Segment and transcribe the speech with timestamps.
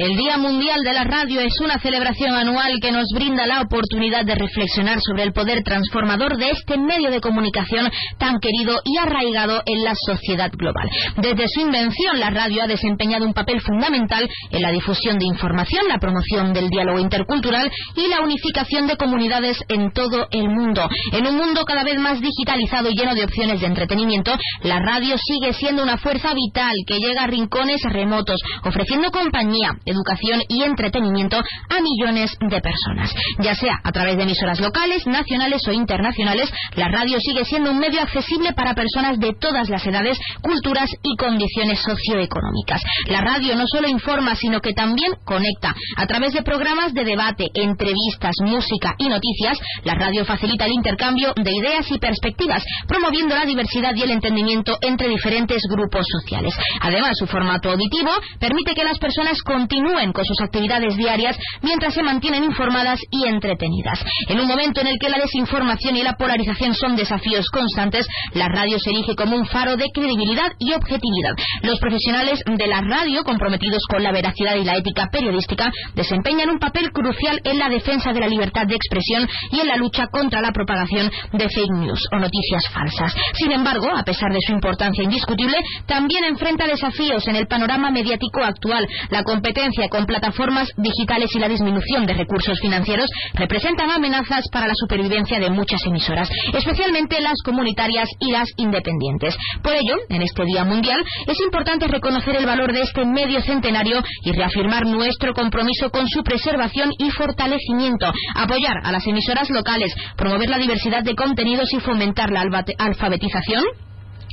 [0.00, 4.24] El Día Mundial de la Radio es una celebración anual que nos brinda la oportunidad
[4.24, 9.62] de reflexionar sobre el poder transformador de este medio de comunicación tan querido y arraigado
[9.66, 10.88] en la sociedad global.
[11.18, 15.86] Desde su invención, la radio ha desempeñado un papel fundamental en la difusión de información,
[15.86, 20.88] la promoción del diálogo intercultural y la unificación de comunidades en todo el mundo.
[21.12, 25.16] En un mundo cada vez más digitalizado y lleno de opciones de entretenimiento, la radio
[25.18, 31.38] sigue siendo una fuerza vital que llega a rincones remotos, ofreciendo compañía, educación y entretenimiento
[31.38, 33.12] a millones de personas.
[33.38, 37.78] Ya sea a través de emisoras locales, nacionales o internacionales, la radio sigue siendo un
[37.78, 42.82] medio accesible para personas de todas las edades, culturas y condiciones socioeconómicas.
[43.06, 45.74] La radio no solo informa, sino que también conecta.
[45.96, 51.32] A través de programas de debate, entrevistas, música y noticias, la radio facilita el intercambio
[51.36, 56.54] de ideas y perspectivas, promoviendo la diversidad y el entendimiento entre diferentes grupos sociales.
[56.80, 61.94] Además, su formato auditivo permite que las personas continúen continúen con sus actividades diarias mientras
[61.94, 64.04] se mantienen informadas y entretenidas.
[64.28, 68.48] En un momento en el que la desinformación y la polarización son desafíos constantes, la
[68.48, 71.36] radio se erige como un faro de credibilidad y objetividad.
[71.62, 76.58] Los profesionales de la radio, comprometidos con la veracidad y la ética periodística, desempeñan un
[76.58, 80.40] papel crucial en la defensa de la libertad de expresión y en la lucha contra
[80.40, 83.14] la propagación de fake news o noticias falsas.
[83.34, 88.42] Sin embargo, a pesar de su importancia indiscutible, también enfrenta desafíos en el panorama mediático
[88.42, 88.88] actual.
[89.10, 89.59] La competencia
[89.90, 95.50] con plataformas digitales y la disminución de recursos financieros representan amenazas para la supervivencia de
[95.50, 99.36] muchas emisoras, especialmente las comunitarias y las independientes.
[99.62, 104.02] Por ello, en este Día Mundial, es importante reconocer el valor de este medio centenario
[104.24, 110.48] y reafirmar nuestro compromiso con su preservación y fortalecimiento, apoyar a las emisoras locales, promover
[110.48, 112.48] la diversidad de contenidos y fomentar la
[112.78, 113.64] alfabetización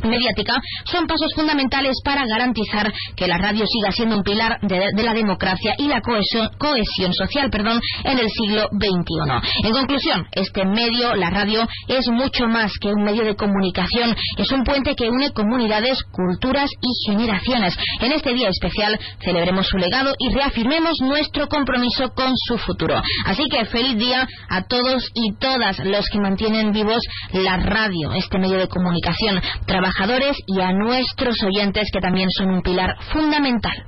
[0.04, 5.14] mediática son pasos fundamentales para garantizar que la radio siga siendo un pilar de, la
[5.14, 9.68] democracia y la cohesión, social perdón, en el siglo XXI.
[9.68, 14.52] En conclusión, este medio, la radio, es mucho más que un medio de comunicación, es
[14.52, 17.76] un puente que une comunidades, culturas y generaciones.
[18.02, 23.02] En este día especial celebremos su legado y reafirmemos nuestro compromiso con su futuro.
[23.26, 28.40] Así que feliz día a todos y todas los que mantienen vivos la radio, este
[28.40, 29.42] medio de comunicación
[29.88, 33.86] trabajadores y a nuestros oyentes que también son un pilar fundamental.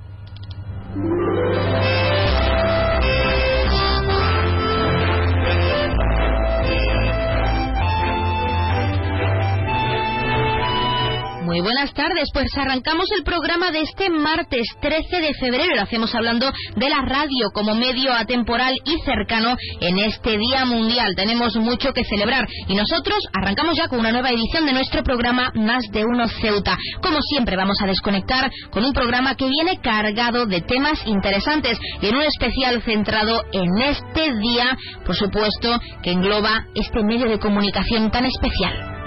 [11.89, 15.75] Buenas tardes, pues arrancamos el programa de este martes 13 de febrero.
[15.75, 21.15] Lo hacemos hablando de la radio como medio atemporal y cercano en este Día Mundial.
[21.15, 25.51] Tenemos mucho que celebrar y nosotros arrancamos ya con una nueva edición de nuestro programa
[25.55, 26.77] Más de Uno Ceuta.
[27.01, 32.07] Como siempre vamos a desconectar con un programa que viene cargado de temas interesantes y
[32.07, 38.11] en un especial centrado en este día, por supuesto, que engloba este medio de comunicación
[38.11, 38.98] tan especial.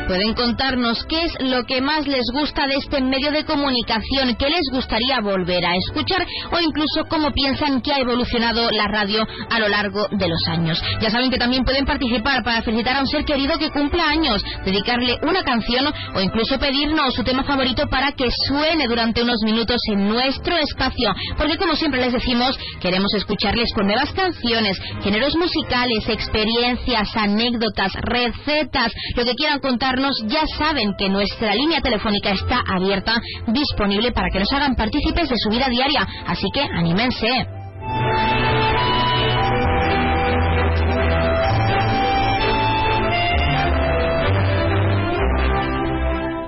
[0.10, 4.50] Pueden contarnos qué es lo que más les gusta de este medio de comunicación, qué
[4.50, 9.60] les gustaría volver a escuchar o incluso cómo piensan que ha evolucionado la radio a
[9.60, 10.82] lo largo de los años.
[11.00, 14.42] Ya saben que también pueden participar para felicitar a un ser querido que cumpla años,
[14.66, 15.86] dedicarle una canción
[16.16, 21.14] o incluso pedirnos su tema favorito para que suene durante unos minutos en nuestro espacio.
[21.38, 28.92] Porque como siempre les decimos, queremos escucharles con nuevas canciones, géneros musicales, experiencias, anécdotas, recetas,
[29.16, 33.16] lo que quieran contar ya saben que nuestra línea telefónica está abierta,
[33.48, 36.08] disponible para que nos hagan partícipes de su vida diaria.
[36.26, 37.48] Así que anímense.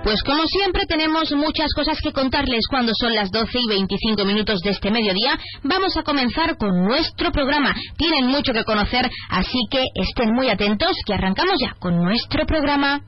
[0.04, 4.60] Pues como siempre tenemos muchas cosas que contarles cuando son las 12 y 25 minutos
[4.60, 5.40] de este mediodía.
[5.64, 7.74] Vamos a comenzar con nuestro programa.
[7.98, 13.02] Tienen mucho que conocer, así que estén muy atentos que arrancamos ya con nuestro programa.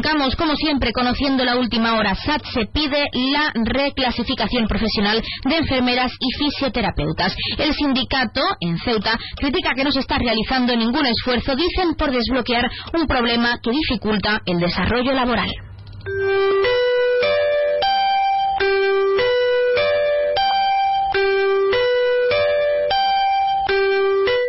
[0.00, 2.14] Arrancamos, como siempre, conociendo la última hora.
[2.14, 7.34] SAT se pide la reclasificación profesional de enfermeras y fisioterapeutas.
[7.58, 12.70] El sindicato en Ceuta critica que no se está realizando ningún esfuerzo, dicen, por desbloquear
[12.94, 15.50] un problema que dificulta el desarrollo laboral.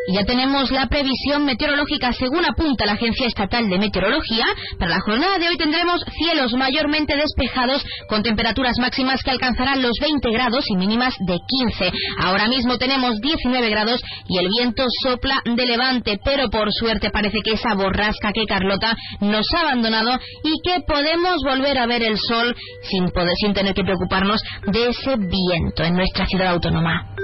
[0.07, 4.45] Ya tenemos la previsión meteorológica según apunta la Agencia Estatal de Meteorología.
[4.80, 9.94] Para la jornada de hoy tendremos cielos mayormente despejados con temperaturas máximas que alcanzarán los
[10.01, 11.92] 20 grados y mínimas de 15.
[12.19, 17.39] Ahora mismo tenemos 19 grados y el viento sopla de levante, pero por suerte parece
[17.44, 22.18] que esa borrasca que Carlota nos ha abandonado y que podemos volver a ver el
[22.18, 22.56] sol
[22.89, 27.15] sin, poder, sin tener que preocuparnos de ese viento en nuestra ciudad autónoma.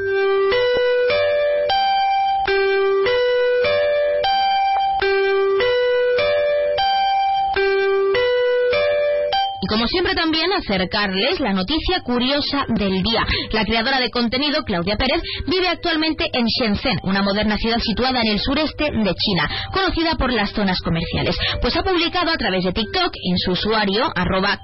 [9.68, 13.26] Como siempre también acercarles la noticia curiosa del día.
[13.52, 18.28] La creadora de contenido, Claudia Pérez, vive actualmente en Shenzhen, una moderna ciudad situada en
[18.34, 21.38] el sureste de China, conocida por las zonas comerciales.
[21.62, 24.60] Pues ha publicado a través de TikTok, en su usuario, arroba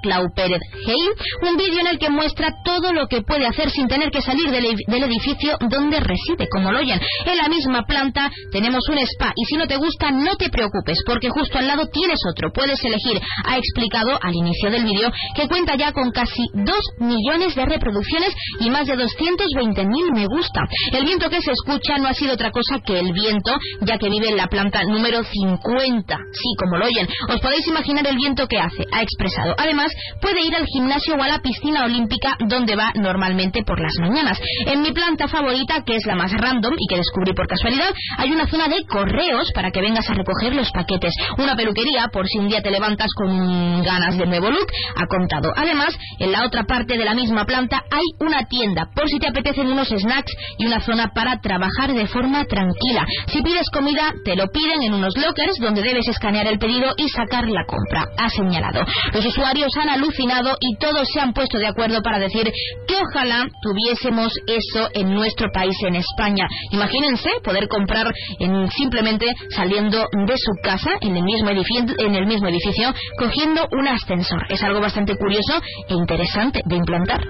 [1.42, 4.50] un vídeo en el que muestra todo lo que puede hacer sin tener que salir
[4.50, 7.00] del, edificio donde reside, como lo oyen.
[7.26, 10.98] En la misma planta tenemos un spa y si no te gusta, no te preocupes,
[11.06, 12.52] porque justo al lado tienes otro.
[12.52, 14.93] Puedes elegir, ha explicado al inicio del vídeo
[15.34, 16.66] que cuenta ya con casi 2
[17.00, 20.62] millones de reproducciones y más de 220.000 me gusta.
[20.92, 24.08] El viento que se escucha no ha sido otra cosa que el viento, ya que
[24.08, 26.16] vive en la planta número 50.
[26.32, 27.08] Sí, como lo oyen.
[27.28, 29.54] Os podéis imaginar el viento que hace, ha expresado.
[29.58, 33.92] Además, puede ir al gimnasio o a la piscina olímpica donde va normalmente por las
[34.00, 34.38] mañanas.
[34.66, 38.30] En mi planta favorita, que es la más random y que descubrí por casualidad, hay
[38.30, 41.14] una zona de correos para que vengas a recoger los paquetes.
[41.38, 44.66] Una peluquería por si un día te levantas con ganas de nuevo look
[44.96, 45.52] ha contado.
[45.56, 49.28] Además, en la otra parte de la misma planta hay una tienda, por si te
[49.28, 53.06] apetecen unos snacks y una zona para trabajar de forma tranquila.
[53.26, 57.08] Si pides comida, te lo piden en unos lockers donde debes escanear el pedido y
[57.08, 58.06] sacar la compra.
[58.18, 58.84] Ha señalado.
[59.12, 62.50] Los usuarios han alucinado y todos se han puesto de acuerdo para decir
[62.86, 66.46] que ojalá tuviésemos eso en nuestro país, en España.
[66.70, 72.26] Imagínense poder comprar en, simplemente saliendo de su casa en el mismo edificio, en el
[72.26, 74.44] mismo edificio cogiendo un ascensor.
[74.48, 77.20] Es algo bastante curioso e interesante de implantar.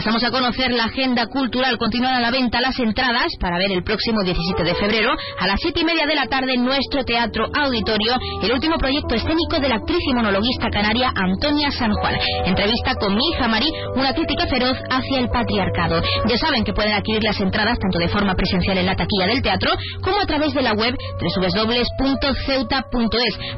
[0.00, 1.76] Pasamos a conocer la agenda cultural.
[1.76, 5.60] Continúan a la venta las entradas para ver el próximo 17 de febrero a las
[5.60, 9.68] 7 y media de la tarde en nuestro teatro auditorio el último proyecto escénico de
[9.68, 12.14] la actriz y monologuista canaria Antonia San Juan.
[12.46, 16.00] Entrevista con mi hija Marí, una crítica feroz hacia el patriarcado.
[16.26, 19.42] Ya saben que pueden adquirir las entradas tanto de forma presencial en la taquilla del
[19.42, 19.70] teatro
[20.00, 22.70] como a través de la web www.ceuta.es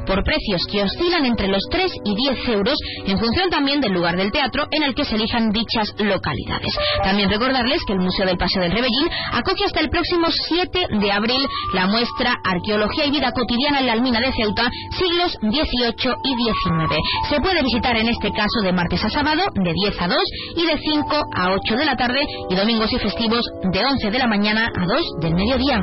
[0.05, 2.75] por precios que oscilan entre los 3 y 10 euros
[3.05, 5.87] en función también del lugar del teatro en el que se elijan dichas
[7.03, 11.11] También recordarles que el Museo del Paseo del Rebellín acoge hasta el próximo 7 de
[11.11, 16.35] abril la muestra Arqueología y Vida Cotidiana en la Almina de Ceuta, siglos XVIII y
[16.35, 16.95] XIX.
[17.29, 20.17] Se puede visitar en este caso de martes a sábado, de 10 a 2
[20.57, 24.19] y de 5 a 8 de la tarde y domingos y festivos de 11 de
[24.19, 25.79] la mañana a 2 del mediodía.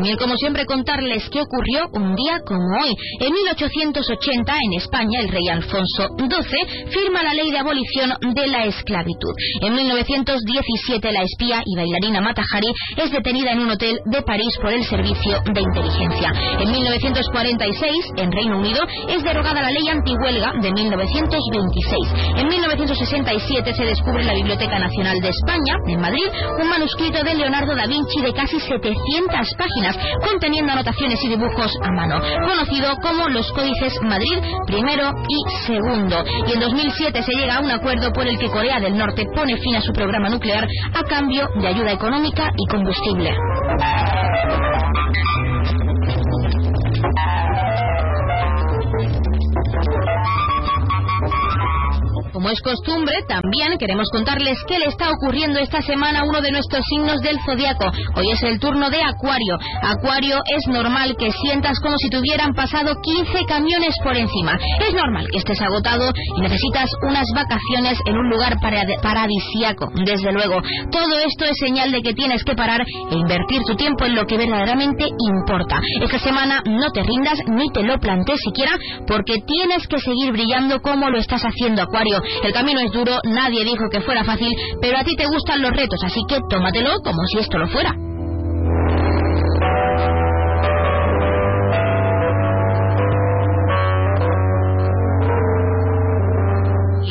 [0.00, 2.96] También, como siempre, contarles qué ocurrió un día como hoy.
[3.20, 8.64] En 1880, en España, el rey Alfonso XII firma la ley de abolición de la
[8.64, 9.34] esclavitud.
[9.60, 14.48] En 1917, la espía y bailarina Mata Hari es detenida en un hotel de París
[14.62, 16.32] por el servicio de inteligencia.
[16.58, 22.38] En 1946, en Reino Unido, es derogada la ley antihuelga de 1926.
[22.38, 26.24] En 1967 se descubre en la Biblioteca Nacional de España, en Madrid,
[26.58, 28.96] un manuscrito de Leonardo da Vinci de casi 700
[29.58, 29.89] páginas
[30.24, 36.24] conteniendo anotaciones y dibujos a mano, conocido como los Códices Madrid primero y segundo.
[36.46, 39.56] Y en 2007 se llega a un acuerdo por el que Corea del Norte pone
[39.56, 43.34] fin a su programa nuclear a cambio de ayuda económica y combustible.
[52.32, 56.52] Como es costumbre, también queremos contarles qué le está ocurriendo esta semana a uno de
[56.52, 57.90] nuestros signos del zodiaco.
[58.14, 59.58] Hoy es el turno de Acuario.
[59.82, 64.58] Acuario es normal que sientas como si te hubieran pasado 15 camiones por encima.
[64.80, 69.88] Es normal que estés agotado y necesitas unas vacaciones en un lugar paradisíaco.
[70.04, 70.60] Desde luego,
[70.92, 74.26] todo esto es señal de que tienes que parar e invertir tu tiempo en lo
[74.26, 75.80] que verdaderamente importa.
[76.00, 78.72] Esta semana no te rindas ni te lo plantees siquiera
[79.06, 82.19] porque tienes que seguir brillando como lo estás haciendo, Acuario.
[82.42, 84.50] El camino es duro, nadie dijo que fuera fácil,
[84.80, 87.94] pero a ti te gustan los retos, así que tómatelo como si esto lo fuera.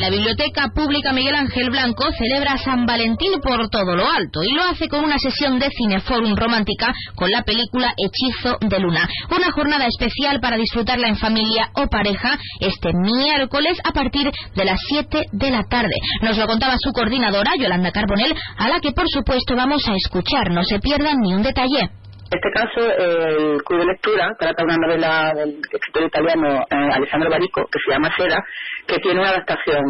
[0.00, 4.62] La Biblioteca Pública Miguel Ángel Blanco celebra San Valentín por todo lo alto y lo
[4.62, 9.06] hace con una sesión de Cineforum romántica con la película Hechizo de Luna.
[9.30, 14.80] Una jornada especial para disfrutarla en familia o pareja este miércoles a partir de las
[14.88, 15.94] 7 de la tarde.
[16.22, 20.50] Nos lo contaba su coordinadora, Yolanda Carbonell, a la que por supuesto vamos a escuchar.
[20.50, 21.90] No se pierdan ni un detalle.
[22.32, 27.28] En este caso, el Club de Lectura trata una novela del escritor italiano eh, Alessandro
[27.28, 28.44] Barico que se llama Seda,
[28.86, 29.82] que tiene una adaptación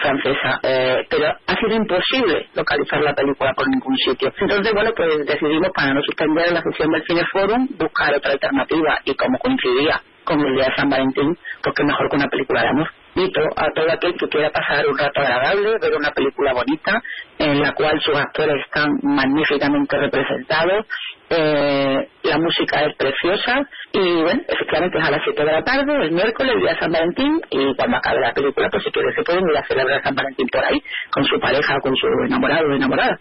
[0.00, 4.32] francesa, eh, pero ha sido imposible localizar la película por ningún sitio.
[4.38, 9.12] Entonces, bueno, pues decidimos para no suspender la sesión del Cineforum buscar otra alternativa y
[9.16, 12.68] como coincidía con el día de San Valentín, pues qué mejor que una película de
[12.68, 12.88] amor
[13.56, 17.02] a todo aquel que quiera pasar un rato agradable, ver una película bonita
[17.38, 20.86] en la cual sus actores están magníficamente representados,
[21.30, 25.94] eh, la música es preciosa y bueno, efectivamente es a las 7 de la tarde,
[26.04, 29.22] el miércoles, día de San Valentín y cuando acabe la película, pues si quieren se
[29.22, 32.74] pueden ir a celebrar San Valentín por ahí con su pareja con su enamorado o
[32.74, 33.18] enamorada.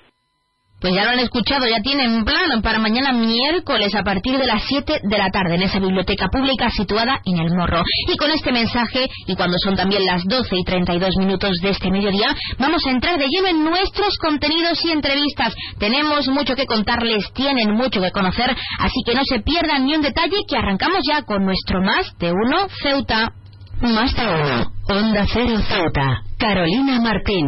[0.80, 4.64] Pues ya lo han escuchado, ya tienen plan para mañana miércoles a partir de las
[4.64, 7.84] 7 de la tarde en esa biblioteca pública situada en el Morro.
[8.08, 11.92] Y con este mensaje, y cuando son también las 12 y 32 minutos de este
[11.92, 15.54] mediodía, vamos a entrar de lleno en nuestros contenidos y entrevistas.
[15.80, 20.02] Tenemos mucho que contarles, tienen mucho que conocer, así que no se pierdan ni un
[20.02, 23.34] detalle que arrancamos ya con nuestro Más de Uno Ceuta.
[23.82, 27.48] Más de Uno, Onda Cero Ceuta, Carolina Martín.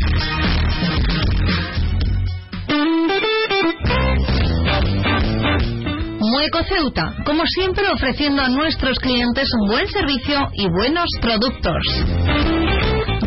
[6.31, 11.83] Mueco Ceuta, como siempre ofreciendo a nuestros clientes un buen servicio y buenos productos.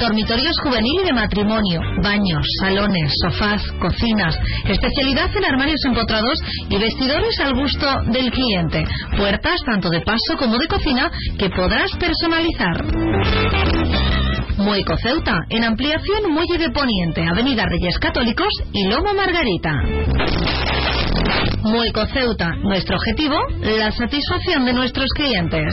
[0.00, 4.34] Dormitorios juvenil y de matrimonio, baños, salones, sofás, cocinas,
[4.64, 6.38] especialidad en armarios empotrados
[6.70, 8.86] y vestidores al gusto del cliente.
[9.18, 14.23] Puertas tanto de paso como de cocina que podrás personalizar.
[14.56, 19.72] Mueco Ceuta, en ampliación Muelle de Poniente, Avenida Reyes Católicos y Lomo Margarita.
[21.62, 25.72] Mueco Ceuta, nuestro objetivo, la satisfacción de nuestros clientes.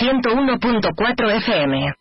[0.00, 1.92] 101.4 FM.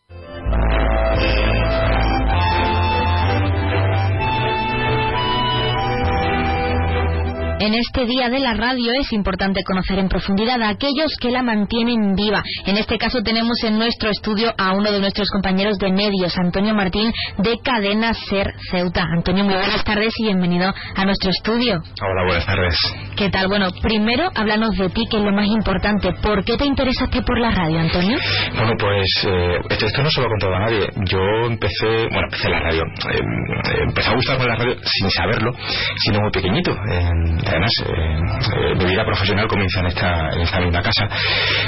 [7.62, 11.44] En este día de la radio es importante conocer en profundidad a aquellos que la
[11.44, 12.42] mantienen viva.
[12.66, 16.74] En este caso tenemos en nuestro estudio a uno de nuestros compañeros de medios, Antonio
[16.74, 19.04] Martín, de Cadena Ser Ceuta.
[19.16, 21.84] Antonio, muy buenas tardes y bienvenido a nuestro estudio.
[22.02, 22.76] Hola, buenas tardes.
[23.16, 23.48] ¿Qué tal?
[23.48, 26.14] Bueno, primero háblanos de ti, que es lo más importante.
[26.20, 28.18] ¿Por qué te interesaste por la radio, Antonio?
[28.56, 30.90] Bueno, pues eh, esto, esto no se lo he contado a nadie.
[31.06, 32.82] Yo empecé, bueno, empecé la radio.
[32.82, 35.52] Eh, empecé a gustarme la radio sin saberlo,
[35.98, 36.72] siendo muy pequeñito.
[36.72, 41.08] Eh, además, eh, mi vida profesional comienza en esta, en esta misma casa,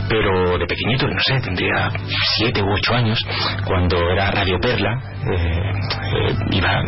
[0.08, 1.92] pero de pequeñito, no sé, tendría
[2.38, 3.20] siete u ocho años,
[3.66, 5.00] cuando era Radio Perla,
[6.52, 6.82] iba,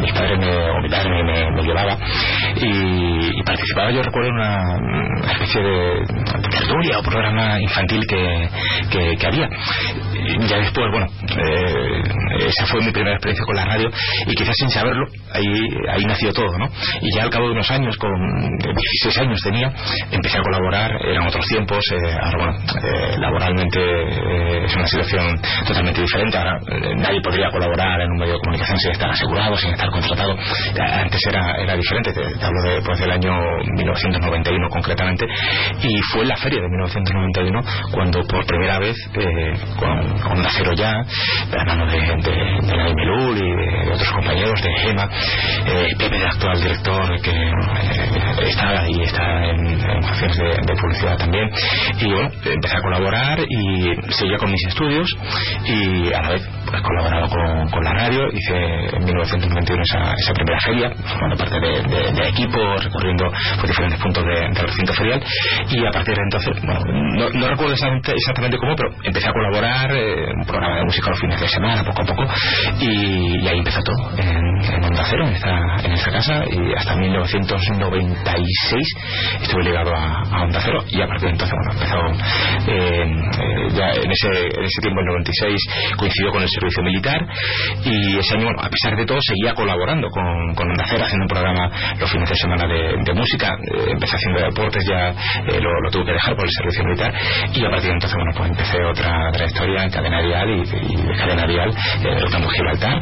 [0.00, 1.96] mis padres me, o mi padre me, me llevaba
[2.56, 6.06] y, y, participaba, yo recuerdo, en una, especie de,
[6.50, 8.48] tertulia o programa infantil que,
[8.90, 9.48] que, que había.
[10.14, 11.06] Y ya después, bueno,
[11.36, 12.02] eh,
[12.46, 13.90] esa fue mi primera experiencia con la radio
[14.26, 16.68] y quizás sin saberlo, ahí, ahí nació todo, ¿no?
[17.00, 19.72] Y ya al cabo de unos años, con 16 años tenía,
[20.10, 25.40] empecé a colaborar, eran otros tiempos, eh, ahora bueno, eh, laboralmente eh, es una situación
[25.66, 26.58] totalmente diferente, ahora
[26.96, 30.36] nadie podría colaborar en un medio de comunicación sin estar asegurado, sin estar contratado,
[30.76, 33.32] antes era, era diferente, te, te hablo de, pues, del año
[33.76, 35.26] 1991 concretamente,
[35.82, 37.60] y fue en la feria de 1991
[37.92, 38.96] cuando por primera vez
[39.78, 40.92] con, con Nacero ya,
[41.50, 45.08] de la mano de, de, la Melul y de, otros compañeros de GEMA,
[45.98, 48.05] Pepe, el actual director que eh,
[48.48, 51.48] está y está en, en de, de, publicidad también.
[52.00, 55.08] Y bueno empecé a colaborar y seguía con mis estudios
[55.64, 58.28] y a la vez pues con, la radio.
[58.32, 58.56] Hice
[58.96, 63.24] en 1991 esa, esa primera feria formando parte de, de, de equipo recorriendo
[63.60, 65.22] pues, diferentes puntos del recinto ferial.
[65.70, 69.32] Y a partir de entonces bueno, no, no, recuerdo exactamente, exactamente, cómo pero empecé a
[69.32, 72.24] colaborar eh, un programa de música los fines de semana poco a poco.
[72.80, 76.96] Y, y ahí empezó todo en, en Onda Cero en esta, casa y hasta
[77.90, 81.98] 1996 estuve ligado a, a Cero y a partir de entonces bueno empezó
[82.70, 85.60] eh, eh, ya en ese, tiempo en 96
[85.96, 87.26] coincidió con el servicio militar
[87.84, 91.70] y ese año a pesar de todo seguía colaborando con, con Cero haciendo un programa
[91.98, 96.12] los fines de semana de, música eh, empecé haciendo deportes ya eh, lo, tuve que
[96.12, 97.14] dejar por el servicio militar
[97.54, 101.02] y a partir de entonces bueno pues empecé otra trayectoria en cadena vial y, y
[101.02, 101.70] de cadena vial
[102.20, 103.00] rotando Gibraltar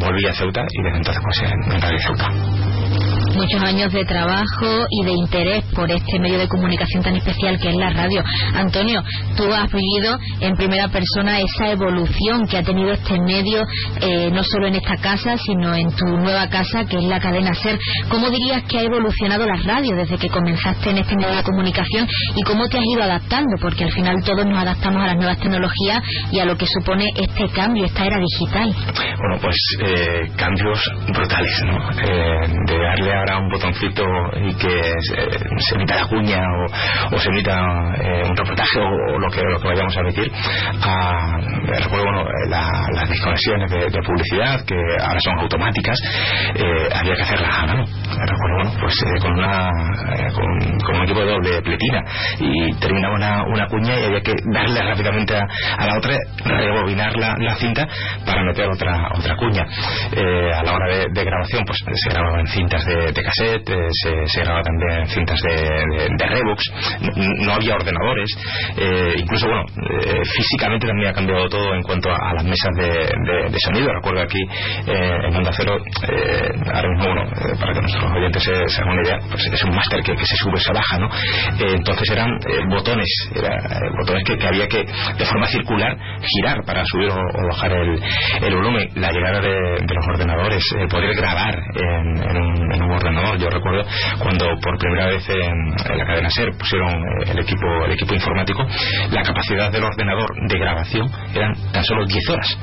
[0.00, 5.04] volví a Ceuta y desde entonces pues en Radio Ceuta muchos años de trabajo y
[5.04, 8.22] de interés por este medio de comunicación tan especial que es la radio.
[8.54, 9.02] Antonio,
[9.36, 13.64] tú has vivido en primera persona esa evolución que ha tenido este medio,
[14.00, 17.54] eh, no solo en esta casa, sino en tu nueva casa, que es la cadena
[17.54, 17.78] SER.
[18.08, 22.08] ¿Cómo dirías que ha evolucionado la radio desde que comenzaste en este medio de comunicación
[22.34, 23.56] y cómo te has ido adaptando?
[23.60, 27.04] Porque al final todos nos adaptamos a las nuevas tecnologías y a lo que supone
[27.14, 28.74] este cambio, esta era digital.
[28.96, 30.80] Bueno, pues eh, cambios
[31.12, 31.90] brutales, ¿no?
[32.02, 34.04] Eh, de darle un botoncito
[34.40, 36.42] y que se, emita la cuña
[37.12, 40.30] o, se emita eh, un reportaje o, lo, que, lo que vayamos a emitir.
[40.82, 41.36] A,
[41.78, 45.98] recuerdo bueno, la, las desconexiones de, publicidad que ahora son automáticas,
[46.54, 47.84] eh, había que hacerlas a mano.
[47.84, 49.70] Recuerdo bueno, pues eh, con, una,
[50.34, 52.04] con, con, un equipo de doble pletina
[52.38, 57.34] y terminaba una, una cuña y había que darle rápidamente a, la otra, rebobinar la,
[57.38, 57.86] la, cinta
[58.24, 59.64] para meter otra, otra cuña.
[59.64, 62.84] a la hora de, grabación pues se grababan cintas
[63.18, 65.54] de cassette, eh, se, se, grababa también cintas de,
[66.16, 66.62] de, Revox,
[67.44, 68.30] no, había ordenadores,
[68.76, 73.58] eh, incluso, bueno, eh, físicamente también ha cambiado todo en cuanto a, las mesas de,
[73.58, 73.92] sonido.
[73.92, 74.38] Recuerdo aquí
[74.86, 75.76] en Onda Cero,
[76.72, 80.02] ahora mismo, bueno, para que nuestros oyentes se, hagan una idea, pues es un máster
[80.02, 81.08] que, se sube, se baja, ¿no?
[81.58, 83.08] entonces eran botones,
[83.98, 88.88] botones que, había que, de forma circular, girar para subir o, bajar el, volumen.
[88.94, 93.07] La llegada de, los ordenadores, poder grabar en, en un ordenador
[93.38, 93.84] Yo recuerdo
[94.18, 98.66] cuando por primera vez en, la cadena SER pusieron eh, el equipo, el equipo informático,
[99.10, 102.58] la capacidad del ordenador de grabación eran tan solo 10 horas.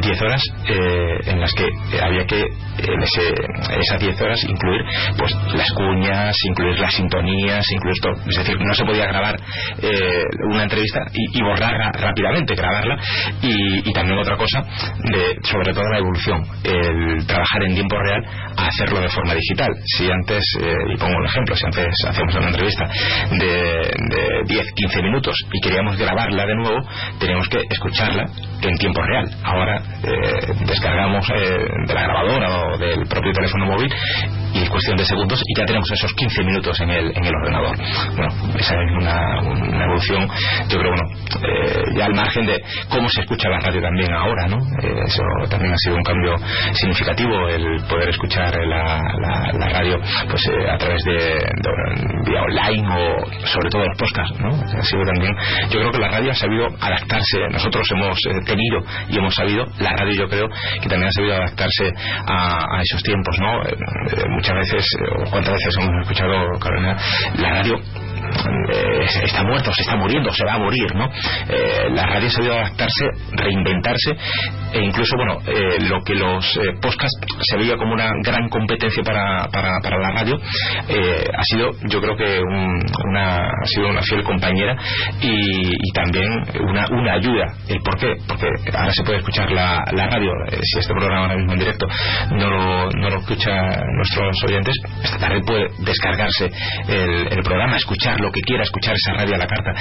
[0.00, 1.66] 10 horas eh, en las que
[2.00, 4.82] había que en, esas 10 horas incluir
[5.18, 8.14] pues las cuñas, incluir las sintonías, incluir todo.
[8.28, 9.36] Es decir, no se podía grabar
[9.82, 12.96] eh, una entrevista y, borrarla rápidamente, grabarla.
[13.42, 18.22] Y, también otra cosa, de, sobre todo la evolución, el trabajar en tiempo real
[18.56, 19.61] hacerlo de forma digital.
[19.84, 22.88] Si antes, eh, y pongo un ejemplo, si antes hacemos una entrevista
[23.30, 23.46] de,
[24.10, 26.78] de 10, 15 minutos y queríamos grabarla de nuevo,
[27.18, 28.24] teníamos que escucharla
[28.62, 29.30] en tiempo real.
[29.44, 33.92] Ahora eh, descargamos eh, de la grabadora o del propio teléfono móvil
[34.54, 37.32] y es cuestión de segundos y ya tenemos esos 15 minutos en el, en el
[37.34, 37.76] ordenador.
[38.16, 40.28] Bueno, esa es una, una evolución,
[40.68, 44.58] yo creo, bueno, ya al margen de cómo se escucha la radio también ahora, ¿no?
[45.06, 46.36] eso también ha sido un cambio
[46.72, 49.00] significativo, el poder escuchar la,
[49.58, 51.38] radio pues a través de,
[52.24, 54.48] vía online o sobre todo los podcasts, ¿no?
[54.50, 55.34] Ha sido también,
[55.70, 59.90] yo creo que la radio ha sabido adaptarse, nosotros hemos tenido y hemos sabido, la
[59.90, 60.48] radio yo creo
[60.80, 61.92] que también ha sabido adaptarse
[62.26, 63.62] a, esos tiempos, ¿no?
[63.62, 64.84] Eh, eh, muchas veces,
[65.18, 66.96] o cuántas veces hemos escuchado, Carolina,
[67.36, 67.78] la radio
[68.72, 71.08] eh, está muerto, se está muriendo, se va a morir, ¿no?
[71.48, 74.12] Eh, la radio ha sabido adaptarse, reinventarse
[74.72, 79.41] e incluso, bueno, eh, lo que los podcasts se veía como una gran competencia para,
[79.50, 82.40] para, para la radio ha sido, yo creo que
[83.08, 84.76] una, ha sido una fiel compañera
[85.20, 86.28] y, también
[86.68, 87.46] una, una ayuda.
[87.68, 88.14] ¿El por qué?
[88.26, 91.86] Porque ahora se puede escuchar la, radio, si este programa ahora mismo en directo
[92.30, 93.54] no lo, no lo escuchan
[93.96, 96.50] nuestros oyentes, esta tarde puede descargarse
[96.88, 99.72] el, programa, escuchar lo que quiera, escuchar esa radio a la carta.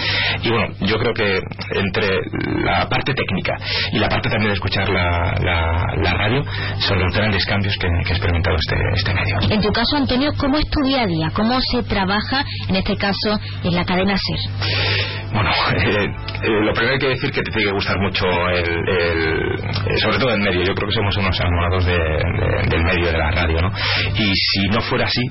[0.42, 1.40] Y bueno, yo creo que
[1.80, 2.20] entre
[2.64, 3.54] la parte técnica
[3.92, 6.44] y la parte también de escuchar la, la, radio
[6.80, 9.38] son los grandes cambios que, ha experimentado este, este medio.
[9.52, 11.30] En tu caso, Antonio, ¿cómo es tu día a día?
[11.34, 15.22] ¿Cómo se trabaja, en este caso, en la cadena SER?
[15.34, 16.06] Bueno, eh,
[16.44, 20.20] eh, lo primero hay que decir que te tiene que gustar mucho el, eh, sobre
[20.20, 20.64] todo el medio.
[20.64, 23.72] Yo creo que somos unos enamorados del medio de la radio, ¿no?
[24.16, 25.22] Y si no fuera así,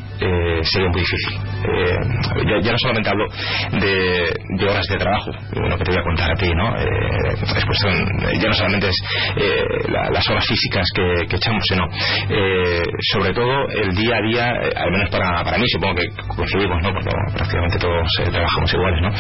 [0.63, 1.39] sería muy difícil.
[2.63, 3.27] Ya, no solamente hablo
[3.81, 6.75] de, horas de trabajo, lo que te voy a contar a ti, ¿no?
[8.41, 8.97] ya no solamente es
[10.13, 11.85] las horas físicas que, echamos, sino
[13.13, 16.93] sobre todo el día a día, al menos para, para mí, supongo que construimos, ¿no?
[16.93, 19.11] Porque prácticamente todos trabajamos iguales, ¿no?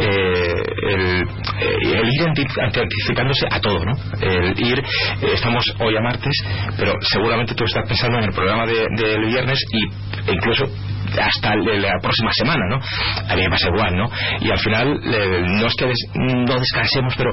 [0.00, 3.92] el, eh, el, ir anticipándose a todo, ¿no?
[4.20, 6.34] El ir, eh, estamos hoy a martes,
[6.76, 10.64] pero seguramente tú estás pensando en el programa del viernes y, e incluso
[11.20, 12.76] hasta la próxima semana, ¿no?
[12.76, 14.08] A mí me pasa igual, ¿no?
[14.40, 15.00] Y al final
[15.58, 17.30] no es que no descansemos, pero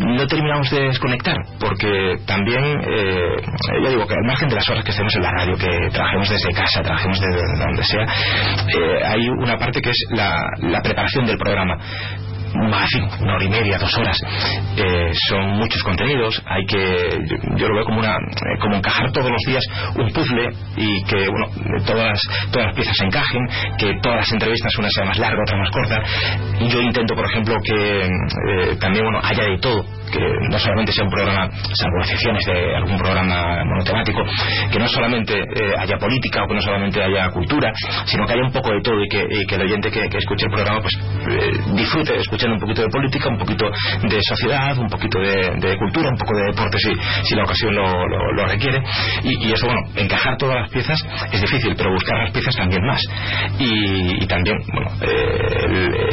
[0.00, 3.36] no terminamos de desconectar, porque también, eh,
[3.82, 6.28] yo digo que al margen de las horas que estemos en la radio, que trabajemos
[6.28, 11.26] desde casa, trabajemos desde donde sea, eh, hay una parte que es la, la preparación
[11.26, 11.76] del programa
[12.54, 14.16] una hora y media, dos horas.
[14.76, 17.18] Eh, son muchos contenidos, hay que,
[17.56, 19.64] yo, lo veo como una, eh, como encajar todos los días
[19.96, 23.46] un puzzle y que, bueno, todas, todas las piezas se encajen,
[23.78, 26.02] que todas las entrevistas una sea más larga, otra más corta.
[26.68, 31.04] Yo intento, por ejemplo, que eh, también, bueno, haya de todo, que no solamente sea
[31.04, 34.24] un programa, salvo excepciones de algún programa monotemático,
[34.70, 35.34] que no solamente
[35.78, 37.72] haya política o que no solamente haya cultura,
[38.04, 40.80] sino que haya un poco de todo y que, el oyente que, escuche el programa
[40.80, 40.94] pues
[41.74, 46.08] disfrute de escuchar un poquito de política, un poquito de sociedad, un poquito de, cultura,
[46.08, 46.92] un poco de deporte si,
[47.28, 48.80] si la ocasión lo, requiere.
[49.24, 50.98] Y, eso, bueno, encajar todas las piezas
[51.32, 53.02] es difícil, pero buscar las piezas también más.
[53.58, 56.08] Y, también, bueno, eh,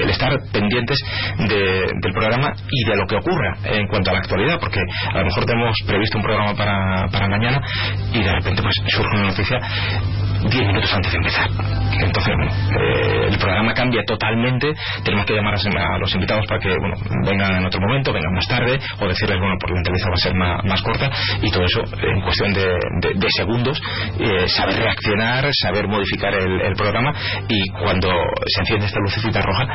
[0.00, 0.98] el, estar pendientes
[1.38, 4.80] del programa y de lo que ocurra en cuanto a la actualidad, porque
[5.12, 7.60] a lo mejor tenemos previsto un programa para, mañana
[8.12, 9.58] y de repente pues surge una noticia
[10.48, 11.48] 10 minutos antes de empezar.
[12.00, 14.72] Entonces, bueno, eh, el programa cambia totalmente.
[15.02, 18.46] Tenemos que llamar a, los invitados para que bueno, vengan en otro momento, vengan más
[18.46, 21.10] tarde, o decirles, bueno, porque la entrevista va a ser más, corta,
[21.42, 23.80] y todo eso en cuestión de, segundos,
[24.20, 27.12] eh, saber reaccionar, saber modificar el, programa,
[27.48, 28.08] y cuando
[28.46, 29.66] se enciende esta lucecita roja,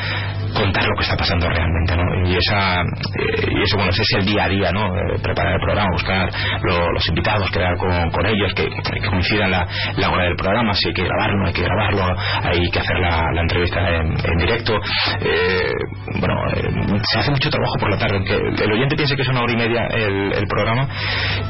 [0.53, 2.29] contar lo que está pasando realmente, ¿no?
[2.29, 4.89] Y, esa, eh, y eso, bueno, ese es el día a día, ¿no?
[5.21, 6.29] preparar el programa, buscar
[6.63, 8.67] los invitados, quedar con, ellos, que,
[9.09, 12.03] coincidan la, hora del programa si hay que grabarlo, hay que grabarlo,
[12.43, 14.73] hay que hacer la, entrevista en, directo.
[15.21, 15.71] Eh,
[16.19, 19.27] bueno, eh, se hace mucho trabajo por la tarde, que el oyente piense que es
[19.27, 20.87] una hora y media el, programa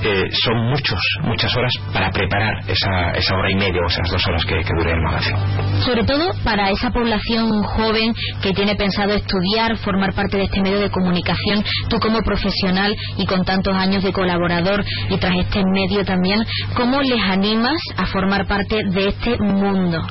[0.03, 4.27] eh, son muchos, muchas horas para preparar esa, esa hora y media o esas dos
[4.27, 5.39] horas que, que dure el magazine.
[5.83, 10.79] Sobre todo para esa población joven que tiene pensado estudiar, formar parte de este medio
[10.79, 16.03] de comunicación, tú como profesional y con tantos años de colaborador y tras este medio
[16.05, 16.43] también,
[16.75, 20.01] ¿cómo les animas a formar parte de este mundo?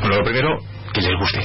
[0.00, 0.58] Bueno, lo primero,
[0.92, 1.40] que les guste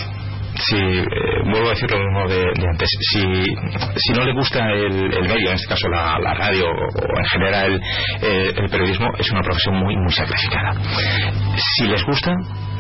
[0.60, 1.06] si eh,
[1.46, 5.50] vuelvo a decir lo mismo de, antes si, si no le gusta el, el, medio
[5.50, 7.82] en este caso la, la radio o, en general
[8.22, 10.74] el, el, periodismo es una profesión muy muy sacrificada
[11.78, 12.34] si les gusta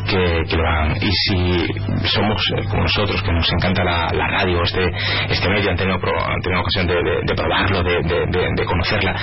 [0.07, 0.97] que, lo hagan.
[1.01, 1.67] Y si
[2.07, 4.89] somos eh, como nosotros, que nos encanta la, radio, este,
[5.29, 9.15] este medio, han tenido, han tenido ocasión de, probarlo, de, conocerla,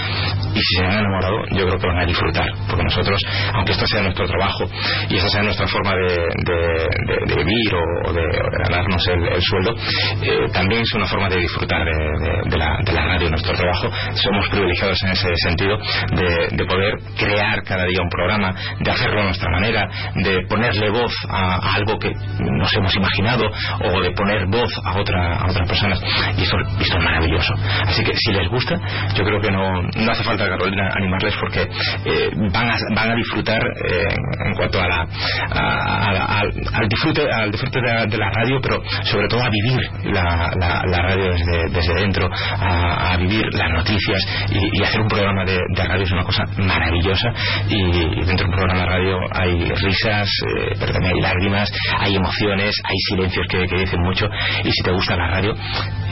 [0.54, 2.46] y si se han enamorado, yo creo que van a disfrutar.
[2.68, 3.20] Porque nosotros,
[3.54, 4.64] aunque esto sea nuestro trabajo
[5.08, 7.74] y esta sea nuestra forma de, vivir
[8.06, 8.22] o, de,
[8.68, 9.74] ganarnos el, sueldo,
[10.22, 13.88] eh, también es una forma de disfrutar de, la, de la radio, nuestro trabajo.
[14.14, 15.78] Somos privilegiados en ese sentido
[16.12, 20.90] de poder crear cada día un programa, de hacerlo a nuestra manera, de poner darle
[20.90, 23.44] voz a, algo que nos hemos imaginado
[23.80, 26.00] o de poner voz a, otra, a otras personas
[26.36, 27.54] y esto, esto, es maravilloso.
[27.86, 28.76] Así que si les gusta
[29.14, 33.14] yo creo que no, no hace falta Carolina animarles porque eh, van, a, van a
[33.14, 34.14] disfrutar eh,
[34.46, 35.06] en cuanto a la,
[35.50, 39.80] al, disfrute al disfrute de, la radio pero sobre todo a vivir
[40.12, 45.58] la, la, radio desde, desde dentro a, vivir las noticias y, hacer un programa de,
[45.76, 47.32] radio es una cosa maravillosa.
[47.68, 52.74] Y, dentro de un programa de radio hay risas eh, perdón, hay lágrimas, hay emociones,
[52.84, 54.26] hay silencios que, dicen mucho
[54.62, 55.52] y si te gusta la radio,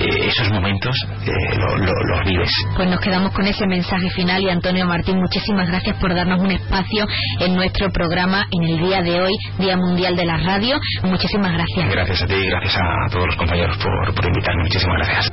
[0.01, 2.51] eh, esos momentos eh, los vives.
[2.77, 6.51] Pues nos quedamos con ese mensaje final y Antonio Martín, muchísimas gracias por darnos un
[6.51, 7.07] espacio
[7.41, 10.79] en nuestro programa en el día de hoy, Día Mundial de la Radio.
[11.03, 11.91] Muchísimas gracias.
[11.91, 14.63] Gracias a ti y gracias a todos los compañeros por, por invitarme.
[14.65, 15.33] Muchísimas gracias.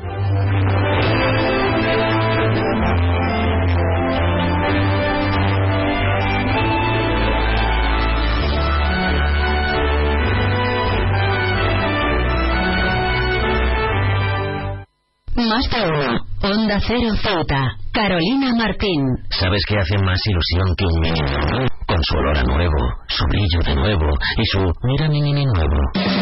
[15.47, 16.19] Más de uno.
[16.43, 17.71] Onda Cero Ceuta.
[17.93, 18.99] Carolina Martín.
[19.29, 22.75] ¿Sabes qué hace más ilusión que un mini Con su olor a nuevo,
[23.07, 24.05] su brillo de nuevo
[24.37, 25.79] y su mira mi mini nuevo.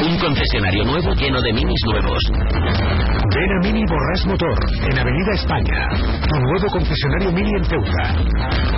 [0.08, 2.19] Un concesionario nuevo lleno de minis nuevos.
[2.32, 5.89] Ven a Mini Borras Motor, en Avenida España.
[6.21, 8.15] Tu nuevo concesionario Mini en Ceuta.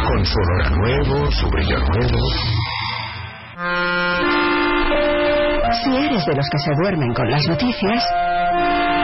[0.08, 2.20] Con su olor a nuevo, su brillo nuevo.
[5.84, 8.04] Si eres de los que se duermen con las noticias,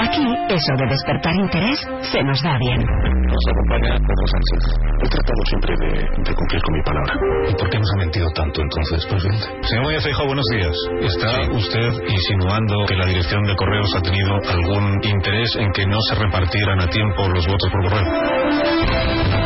[0.05, 1.79] Aquí, eso de despertar interés
[2.11, 2.79] se nos da bien.
[3.25, 4.63] Nos acompaña Pedro Sánchez.
[5.01, 7.13] He tratado siempre de, cumplir con mi palabra.
[7.49, 9.45] ¿Y por qué nos ha mentido tanto entonces, presidente?
[9.63, 10.75] Señor Moya buenos días.
[11.01, 15.97] ¿Está usted insinuando que la dirección de correos ha tenido algún interés en que no
[16.01, 19.44] se repartieran a tiempo los votos por correo?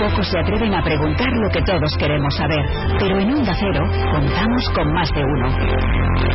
[0.00, 2.64] Pocos se atreven a preguntar lo que todos queremos saber,
[2.98, 5.50] pero en Onda Cero contamos con más de uno.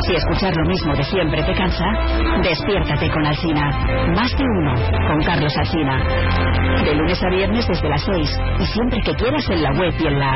[0.05, 1.85] Si escuchar lo mismo de siempre te cansa,
[2.43, 3.71] despiértate con Alcina.
[4.15, 4.75] Más de uno
[5.07, 5.97] con Carlos Alcina.
[6.83, 10.05] De lunes a viernes desde las 6 y siempre que quieras en la web y
[10.05, 10.35] en la.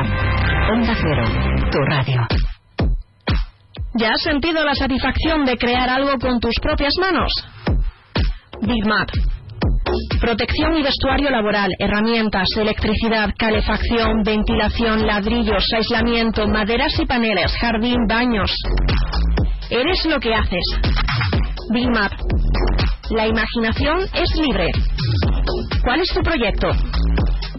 [0.72, 1.24] Onda Cero,
[1.70, 2.26] tu radio.
[3.94, 7.32] ¿Ya has sentido la satisfacción de crear algo con tus propias manos?
[8.62, 8.84] Big
[10.20, 18.54] Protección y vestuario laboral, herramientas, electricidad, calefacción, ventilación, ladrillos, aislamiento, maderas y paneles, jardín, baños.
[19.70, 20.64] Eres lo que haces.
[21.72, 22.12] Map.
[23.10, 24.68] La imaginación es libre.
[25.82, 26.68] ¿Cuál es tu proyecto?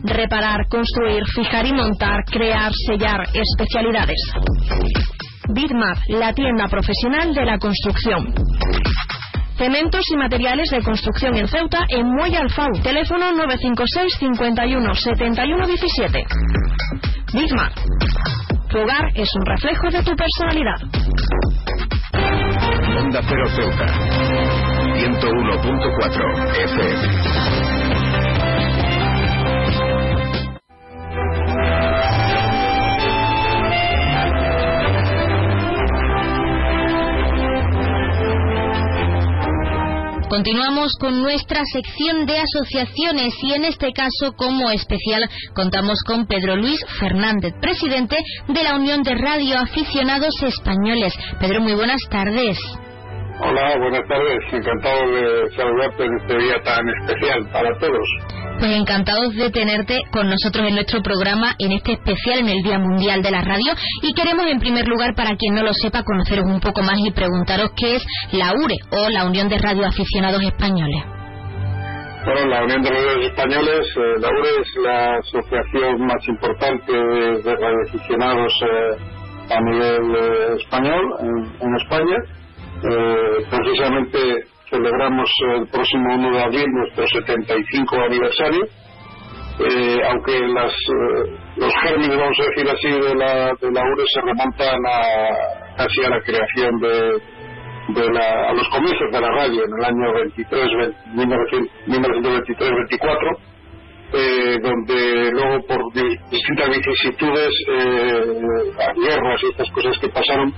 [0.03, 4.19] Reparar, construir, fijar y montar, crear, sellar, especialidades.
[5.49, 8.33] Bitmap, la tienda profesional de la construcción.
[9.61, 12.71] Cementos y materiales de construcción en Ceuta, en Muelle Alfau.
[12.81, 16.25] Teléfono 956 51 71 17.
[17.31, 17.75] Bismarck.
[18.71, 20.81] Tu hogar es un reflejo de tu personalidad.
[23.03, 23.85] Onda Cero Ceuta.
[24.95, 27.90] 101.4 FM.
[40.31, 46.55] Continuamos con nuestra sección de asociaciones y en este caso como especial contamos con Pedro
[46.55, 48.15] Luis Fernández, presidente
[48.47, 51.13] de la Unión de Radio Aficionados Españoles.
[51.37, 52.57] Pedro, muy buenas tardes.
[53.43, 54.39] Hola, buenas tardes.
[54.51, 58.07] Encantado de saludarte en este día tan especial para todos.
[58.59, 62.77] Pues encantados de tenerte con nosotros en nuestro programa, en este especial en el Día
[62.77, 63.73] Mundial de la Radio.
[64.03, 67.11] Y queremos, en primer lugar, para quien no lo sepa, conoceros un poco más y
[67.11, 71.01] preguntaros qué es la URE o la Unión de Radio Aficionados Españoles.
[72.23, 77.41] Bueno, la Unión de Radios Españoles, eh, la URE es la asociación más importante de,
[77.41, 82.17] de radioaficionados eh, a nivel eh, español en, España.
[83.49, 88.61] Precisamente celebramos el próximo 1 de abril nuestro 75 aniversario.
[90.09, 90.73] aunque las,
[91.57, 94.97] los gérmenes, vamos a decir así, de la, de la URE se remontan a,
[95.77, 97.21] casi a la creación de,
[97.93, 100.65] de la, a los comienzos de la radio en el año 23,
[101.15, 103.37] 1923-24,
[104.13, 108.25] eh, donde luego por distintas vicisitudes, eh,
[108.97, 110.53] guerras y estas cosas que pasaron,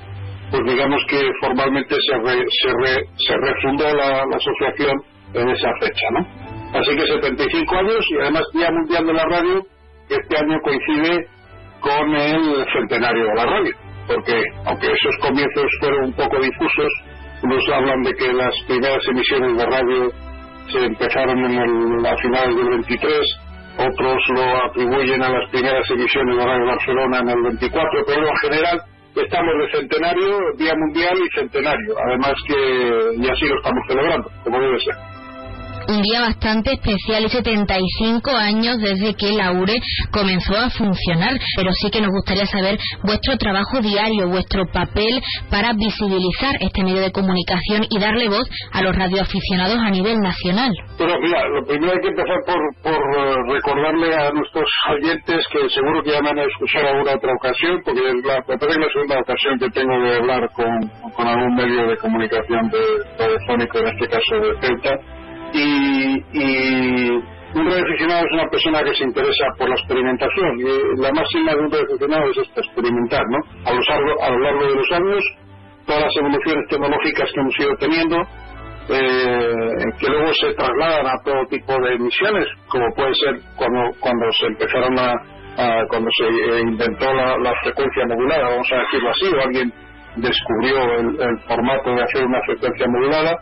[0.54, 2.72] pues digamos que formalmente se, se,
[3.26, 5.02] se refundó la, asociación
[5.34, 6.20] en esa fecha, ¿no?
[6.78, 9.66] Así que 75 años y además Día Mundial de la Radio,
[10.10, 11.26] este año coincide
[11.80, 13.74] con el centenario de la radio,
[14.06, 16.92] porque aunque esos comienzos fueron un poco difusos,
[17.42, 20.12] unos hablan de que las primeras emisiones de radio
[20.72, 23.20] se empezaron en el, a finales del 23,
[23.80, 28.38] otros lo atribuyen a las primeras emisiones de Radio Barcelona en el 24, pero en
[28.38, 34.32] general estamos de centenario, Día Mundial y centenario, además que y así lo estamos celebrando,
[34.44, 35.13] como debe ser
[35.88, 39.76] un día bastante especial y 75 años desde que la URE
[40.12, 45.74] comenzó a funcionar, pero sí que nos gustaría saber vuestro trabajo diario, vuestro papel para
[45.74, 50.72] visibilizar este medio de comunicación y darle voz a los radioaficionados a nivel nacional.
[50.98, 55.70] Bueno, mira, lo primero hay que empezar por, por eh, recordarle a nuestros oyentes que
[55.70, 59.60] seguro que ya me han escuchado alguna otra ocasión, porque es la, la segunda ocasión
[59.60, 62.80] que tengo de hablar con, con algún medio de comunicación de,
[63.18, 65.23] telefónico, en este caso de Celta
[65.54, 71.12] y, y un radioaficionado es una persona que se interesa por la experimentación y la
[71.12, 73.38] máxima de un radioaficionado es esta, experimentar, ¿no?
[73.66, 75.24] A lo, largo, a lo largo de los años,
[75.86, 78.18] todas las evoluciones tecnológicas que hemos ido teniendo,
[78.90, 84.32] eh, que luego se trasladan a todo tipo de emisiones, como puede ser cuando, cuando
[84.32, 85.14] se empezaron a,
[85.90, 89.74] cuando se inventó la, frecuencia modulada, vamos a decirlo así, o alguien
[90.16, 93.38] descubrió el formato de hacer una frecuencia modulada,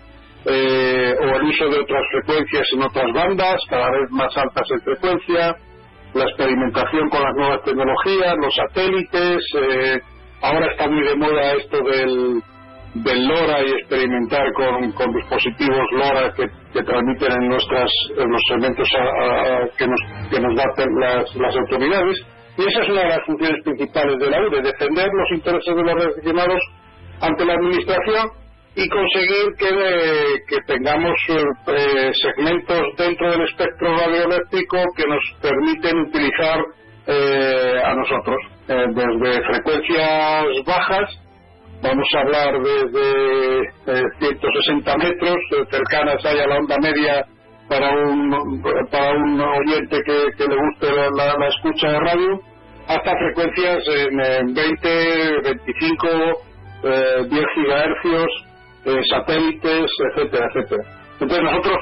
[0.45, 4.82] eh, o el uso de otras frecuencias en otras bandas, cada vez más altas en
[4.82, 5.56] frecuencia,
[6.13, 10.01] la experimentación con las nuevas tecnologías, los satélites, eh,
[10.41, 12.41] ahora está muy de moda esto del,
[12.93, 16.49] LoRa y experimentar con, dispositivos LoRa que,
[16.84, 18.89] transmiten en nuestras en los segmentos
[19.77, 19.99] que nos
[20.30, 22.17] que nos dan las, las autoridades.
[22.58, 25.84] Y esa es una de las funciones principales de la UDE, defender los intereses de
[25.84, 26.62] los aficionados
[27.21, 28.41] ante la administración
[28.75, 36.60] y conseguir que, que tengamos eh, segmentos dentro del espectro radioeléctrico que nos permiten utilizar
[37.07, 38.38] eh, a nosotros.
[38.69, 41.19] Eh, desde frecuencias bajas
[41.81, 45.36] vamos a hablar desde 160 metros
[45.69, 47.25] cercanas a la onda media
[47.67, 52.39] para un para un oyente que, le guste la, la, escucha de radio
[52.88, 56.07] hasta frecuencias en, 20 25
[57.29, 58.50] 10 gigahercios
[58.85, 60.83] eh, satélites, etcétera, etcétera.
[61.19, 61.77] Entonces nosotros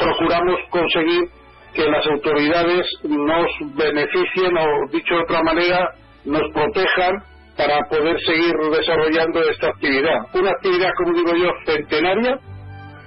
[0.00, 1.24] procuramos conseguir
[1.74, 5.90] que las autoridades nos beneficien o, dicho de otra manera,
[6.24, 7.14] nos protejan
[7.56, 10.18] para poder seguir desarrollando esta actividad.
[10.34, 12.38] Una actividad, como digo yo, centenaria,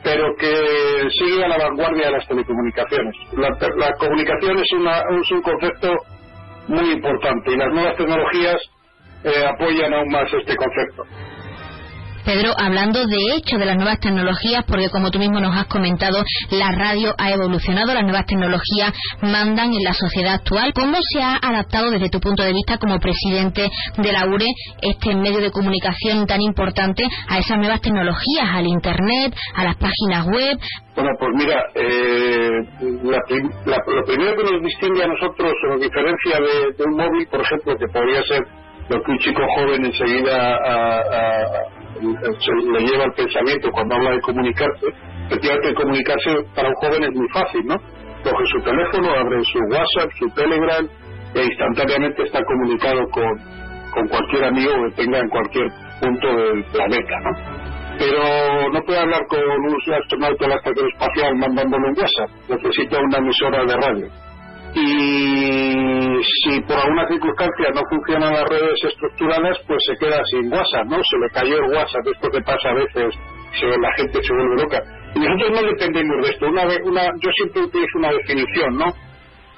[0.03, 3.15] pero que sigue a la vanguardia de las telecomunicaciones.
[3.37, 5.95] La, comunicación es, una, es, un concepto
[6.67, 8.61] muy importante y las nuevas tecnologías
[9.23, 11.03] eh, apoyan aún más este concepto.
[12.25, 16.23] Pedro, hablando de hecho de las nuevas tecnologías, porque como tú mismo nos has comentado,
[16.51, 20.73] la radio ha evolucionado, las nuevas tecnologías mandan en la sociedad actual.
[20.73, 24.47] ¿Cómo se ha adaptado desde tu punto de vista como presidente de la URE
[24.81, 30.25] este medio de comunicación tan importante a esas nuevas tecnologías, al Internet, a las páginas
[30.27, 30.57] web?
[30.95, 32.49] Bueno, pues mira, eh,
[32.81, 37.75] lo primero que nos distingue a nosotros o nos diferencia de, un móvil, por ejemplo,
[37.77, 38.41] que podría ser
[38.89, 40.57] lo que un chico joven enseguida
[42.01, 44.87] le lleva el pensamiento cuando habla de comunicarse,
[45.27, 47.75] efectivamente comunicarse para un joven es muy fácil, ¿no?
[48.23, 50.87] Coge su teléfono, abre su WhatsApp, su Telegram
[51.35, 53.37] e instantáneamente está comunicado con,
[53.93, 55.67] con cualquier amigo que tenga en cualquier
[56.01, 57.63] punto del planeta, ¿no?
[57.99, 62.99] Pero no puede hablar con un astronauta de la estación espacial mandándole un WhatsApp, necesita
[62.99, 64.22] una emisora de radio
[64.75, 70.85] y si por alguna circunstancia no funcionan las redes estructuradas, pues se queda sin WhatsApp,
[70.87, 70.97] ¿no?
[71.03, 73.13] Se le cayó el WhatsApp, esto que pasa a veces,
[73.59, 74.81] se, la gente se vuelve loca.
[75.15, 76.47] Y nosotros no dependemos de esto.
[76.47, 78.85] Una, una, yo siempre utilizo una definición, ¿no?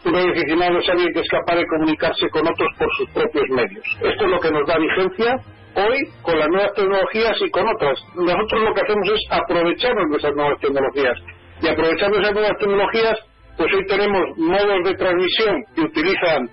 [0.06, 3.86] Un radioaficionado es alguien que es capaz de comunicarse con otros por sus propios medios.
[4.02, 5.34] Esto es lo que nos da vigencia
[5.76, 8.00] hoy con las nuevas tecnologías y con otras.
[8.16, 11.18] Nosotros lo que hacemos es aprovecharnos de esas nuevas tecnologías
[11.62, 13.18] Y aprovechando esas nuevas tecnologías,
[13.58, 16.50] pues hoy tenemos modos de transmisión que utilizan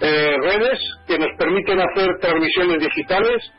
[0.00, 3.52] eh, redes que nos permiten hacer transmisiones digitales,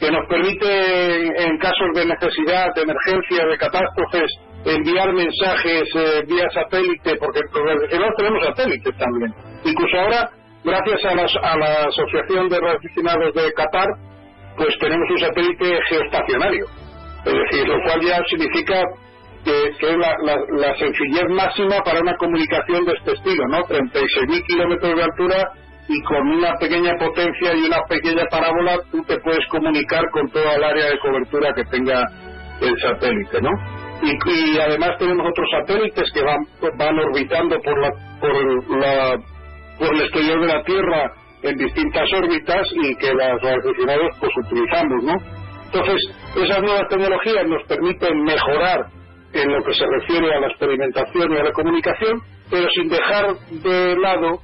[0.00, 4.30] que nos permiten en casos de necesidad, de emergencia, de catástrofes,
[4.64, 9.34] enviar mensajes eh, vía satélite, porque nosotros tenemos satélites también.
[9.64, 10.30] Incluso ahora,
[10.64, 13.88] gracias a, a la Asociación de Aficionados de Qatar,
[14.56, 16.66] pues tenemos un satélite geoestacionario.
[17.24, 18.82] Es decir, lo cual ya significa
[19.44, 23.58] que, es la, sencillez máxima para una comunicación de este estilo, ¿no?
[23.64, 25.50] 36.000 kilómetros de altura
[25.88, 30.54] y con una pequeña potencia y una pequeña parábola tú te puedes comunicar con toda
[30.54, 32.04] el área de cobertura que tenga
[32.60, 33.50] el satélite, ¿no?
[34.02, 36.38] Y, además tenemos otros satélites que van,
[36.76, 37.90] van orbitando por la,
[38.20, 39.16] por la
[39.78, 41.12] por el exterior de la Tierra
[41.42, 45.14] en distintas órbitas y que los aficionados pues utilizamos, ¿no?
[45.64, 45.96] Entonces,
[46.36, 48.86] esas nuevas tecnologías nos permiten mejorar
[49.32, 52.20] en lo que se refiere a la experimentación y a la comunicación,
[52.50, 54.40] pero sin dejar de lado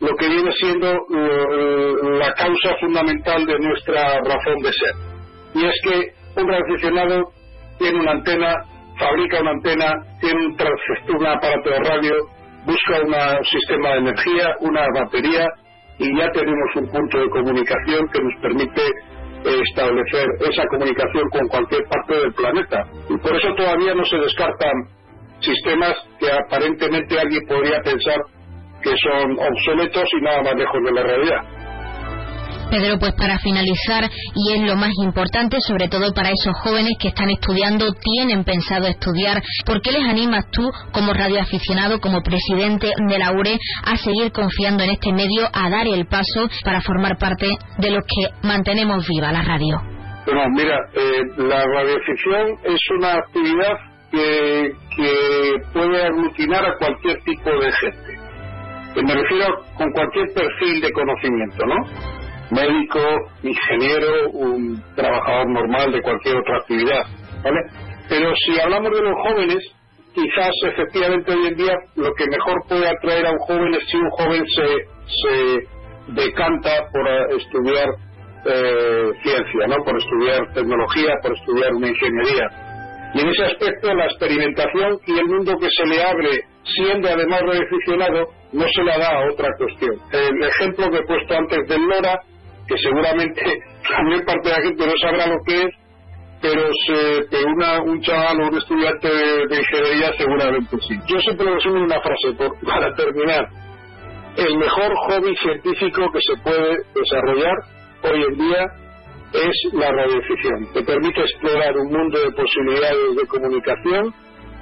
[0.00, 4.94] lo que viene siendo eh, la causa fundamental de nuestra razón de ser.
[5.54, 7.32] Y es que un radioaficionado
[7.78, 8.54] tiene una antena,
[8.98, 12.14] fabrica una antena, tiene un, aparato de radio,
[12.64, 15.46] busca un sistema de energía, una batería,
[15.98, 18.82] y ya tenemos un punto de comunicación que nos permite
[19.44, 22.84] establecer esa comunicación con cualquier parte del planeta.
[23.08, 24.72] Y por eso todavía no se descartan
[25.40, 28.18] sistemas que aparentemente alguien podría pensar
[28.82, 31.59] que son obsoletos y nada más lejos de la realidad.
[32.70, 37.08] Pedro, pues para finalizar, y es lo más importante, sobre todo para esos jóvenes que
[37.08, 43.18] están estudiando, tienen pensado estudiar, ¿por qué les animas tú, como radioaficionado, como presidente de
[43.18, 47.48] la URE, a seguir confiando en este medio, a dar el paso para formar parte
[47.78, 49.80] de los que mantenemos viva la radio?
[50.26, 53.74] Bueno, mira, eh, la radioafición es una actividad
[54.12, 55.12] que, que
[55.72, 58.20] puede aglutinar a cualquier tipo de gente.
[59.02, 59.46] Me refiero
[59.76, 62.19] con cualquier perfil de conocimiento, ¿no?
[62.50, 63.00] Médico,
[63.42, 67.02] ingeniero, un trabajador normal de cualquier otra actividad,
[67.42, 67.60] ¿vale?
[68.08, 69.58] Pero si hablamos de los jóvenes,
[70.14, 73.96] quizás efectivamente hoy en día lo que mejor puede atraer a un joven es si
[73.96, 74.66] un joven se,
[75.22, 77.88] se decanta por estudiar
[78.46, 79.84] eh, ciencia, ¿no?
[79.84, 82.48] Por estudiar tecnología, por estudiar una ingeniería.
[83.14, 86.30] Y en ese aspecto la experimentación y el mundo que se le abre,
[86.64, 89.96] siendo además redeficionado, no se le da a otra cuestión.
[90.12, 92.20] El ejemplo que he puesto antes del LoRa
[92.70, 93.42] que seguramente
[93.90, 95.70] también parte de la gente no sabrá lo que es,
[96.40, 97.36] pero se,
[97.84, 100.94] un chaval o un estudiante de, ingeniería seguramente sí.
[101.06, 102.32] Yo siempre resumo una frase
[102.66, 103.48] para terminar.
[104.36, 107.56] El mejor hobby científico que se puede desarrollar
[108.04, 108.64] hoy en día
[109.32, 110.72] es la radioficción.
[110.72, 114.14] Te permite explorar un mundo de posibilidades de comunicación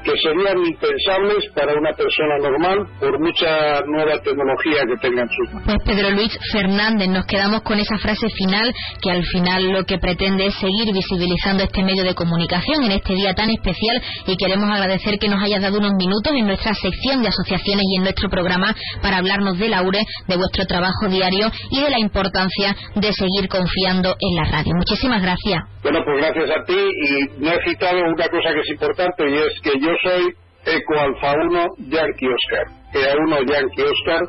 [0.04, 5.54] que serían impensables para una persona normal por mucha nueva tecnología que tenga en sus
[5.54, 5.64] manos.
[5.64, 8.72] Pues Pedro Luis Fernández, nos quedamos con esa frase final
[9.02, 13.14] que al final lo que pretende es seguir visibilizando este medio de comunicación en este
[13.14, 17.22] día tan especial y queremos agradecer que nos hayas dado unos minutos en nuestra sección
[17.22, 21.80] de asociaciones y en nuestro programa para hablarnos de Laure, de vuestro trabajo diario y
[21.80, 24.72] de la importancia de seguir confiando en la radio.
[24.74, 25.62] Muchísimas gracias.
[25.82, 29.34] Bueno, pues gracias a ti y no he citado una cosa que es importante y
[29.34, 30.34] es que yo soy
[30.66, 32.66] Eco Alfa 1 Yankee Oscar.
[32.94, 34.22] EA 1 Yankee Oscar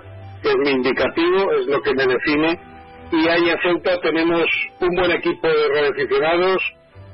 [0.43, 2.59] es mi indicativo, es lo que me define
[3.11, 4.45] y ahí en Ceuta tenemos
[4.79, 6.61] un buen equipo de radioaficionados,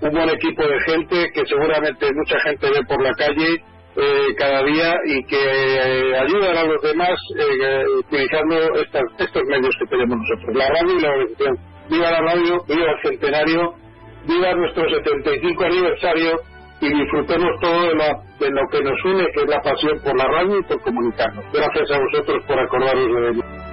[0.02, 3.64] un buen equipo de gente que seguramente mucha gente ve por la calle
[3.96, 8.56] eh, cada día y que eh, ayudan a los demás eh, utilizando
[9.18, 11.60] estos medios que tenemos nosotros, la radio y la televisión.
[11.90, 13.86] Viva la radio, viva el centenario
[14.28, 16.40] viva nuestro 75 aniversario
[16.82, 17.96] y disfrutemos todo de,
[18.40, 21.46] de lo que nos une, que es la pasión por la radio y por comunicarnos.
[21.54, 23.65] Gracias a vosotros por acordaros de ello.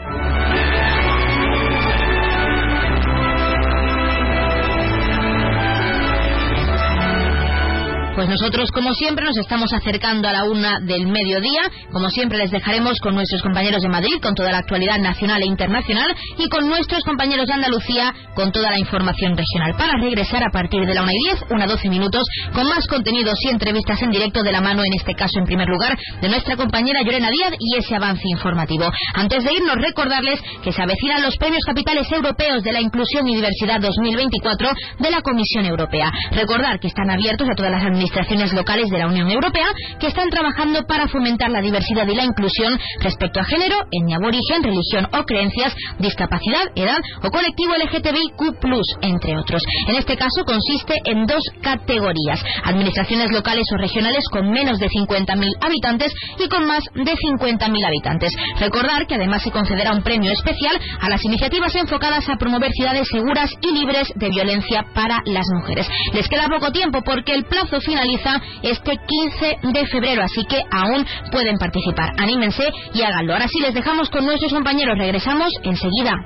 [8.15, 11.63] Pues nosotros, como siempre, nos estamos acercando a la una del mediodía.
[11.91, 15.47] Como siempre, les dejaremos con nuestros compañeros de Madrid, con toda la actualidad nacional e
[15.47, 19.75] internacional, y con nuestros compañeros de Andalucía, con toda la información regional.
[19.79, 23.35] Para regresar a partir de la una y diez, una doce minutos, con más contenidos
[23.47, 26.57] y entrevistas en directo de la mano, en este caso, en primer lugar, de nuestra
[26.57, 28.93] compañera Llorena Díaz y ese avance informativo.
[29.15, 33.37] Antes de irnos, recordarles que se avecinan los premios capitales europeos de la inclusión y
[33.37, 36.13] diversidad 2024 de la Comisión Europea.
[36.33, 39.67] Recordar que están abiertos a todas las administraciones administraciones locales de la Unión Europea
[40.01, 44.63] que están trabajando para fomentar la diversidad y la inclusión respecto a género, etnia origen,
[44.63, 48.59] religión o creencias, discapacidad, edad o colectivo LGTBIQ+,
[49.03, 49.63] entre otros.
[49.87, 55.57] En este caso consiste en dos categorías, administraciones locales o regionales con menos de 50.000
[55.61, 58.33] habitantes y con más de 50.000 habitantes.
[58.59, 63.07] Recordar que además se concederá un premio especial a las iniciativas enfocadas a promover ciudades
[63.09, 65.89] seguras y libres de violencia para las mujeres.
[66.13, 71.07] Les queda poco tiempo porque el plazo finaliza este 15 de febrero, así que aún
[71.31, 72.11] pueden participar.
[72.19, 72.65] Anímense
[72.95, 73.35] y háganlo.
[73.35, 74.97] Ahora sí les dejamos con nuestros compañeros.
[74.99, 76.17] Regresamos enseguida.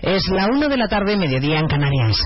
[0.00, 2.16] Es la una de la tarde, mediodía en Canarias.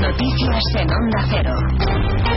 [0.00, 2.35] Noticias en Onda Cero.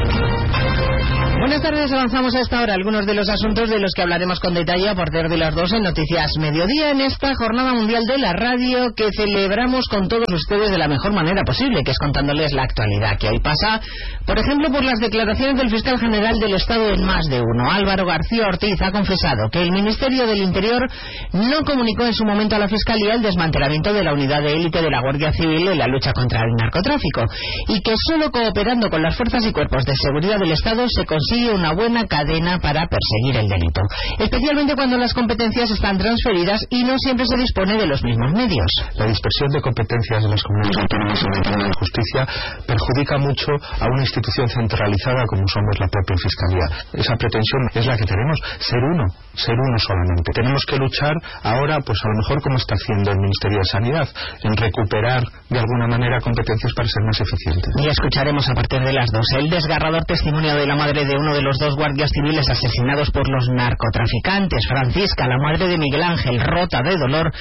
[1.40, 4.54] Buenas tardes, avanzamos a esta hora algunos de los asuntos de los que hablaremos con
[4.54, 8.34] detalle a partir de las dos en Noticias Mediodía en esta Jornada Mundial de la
[8.34, 12.64] Radio que celebramos con todos ustedes de la mejor manera posible, que es contándoles la
[12.64, 13.80] actualidad que hoy pasa,
[14.26, 17.72] por ejemplo, por las declaraciones del fiscal general del Estado en más de uno.
[17.72, 20.92] Álvaro García Ortiz ha confesado que el Ministerio del Interior
[21.32, 24.82] no comunicó en su momento a la Fiscalía el desmantelamiento de la unidad de élite
[24.82, 27.24] de la Guardia Civil en la lucha contra el narcotráfico
[27.70, 31.29] y que solo cooperando con las fuerzas y cuerpos de seguridad del Estado se consigue
[31.30, 33.82] consigue una buena cadena para perseguir el delito,
[34.18, 38.72] especialmente cuando las competencias están transferidas y no siempre se dispone de los mismos medios.
[38.96, 42.28] La dispersión de competencias de las comunidades autónomas en materia de justicia
[42.66, 46.68] perjudica mucho a una institución centralizada como somos la propia Fiscalía.
[46.94, 49.06] Esa pretensión es la que tenemos, ser uno,
[49.36, 50.32] ser uno solamente.
[50.34, 51.14] Tenemos que luchar
[51.44, 54.08] ahora, pues a lo mejor como está haciendo el Ministerio de Sanidad,
[54.44, 57.70] en recuperar de alguna manera competencias para ser más eficientes.
[57.78, 61.34] Y escucharemos a partir de las dos el desgarrador testimonio de la madre de uno
[61.34, 64.66] de los dos guardias civiles asesinados por los narcotraficantes.
[64.68, 67.32] Francisca, la madre de Miguel Ángel, rota de dolor,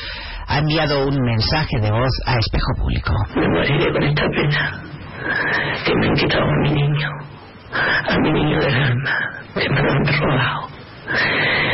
[0.47, 3.13] ha enviado un mensaje de voz a Espejo Público.
[3.37, 4.83] Me moriré con esta pena
[5.85, 7.09] que me han quitado a mi niño,
[8.09, 10.69] a mi niño del alma, que me lo han robado,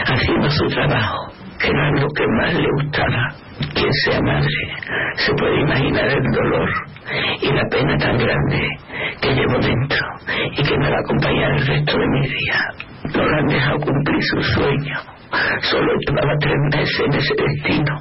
[0.07, 1.24] haciendo su trabajo,
[1.59, 3.35] que no es lo que más le gustaba.
[3.75, 4.49] Quien sea madre
[5.17, 6.69] se puede imaginar el dolor
[7.41, 8.69] y la pena tan grande
[9.21, 10.07] que llevo dentro
[10.57, 12.75] y que me va a acompañar el resto de mi vida.
[13.15, 14.99] No la han dejado cumplir su sueño.
[15.63, 18.01] Solo llevaba tres meses en ese destino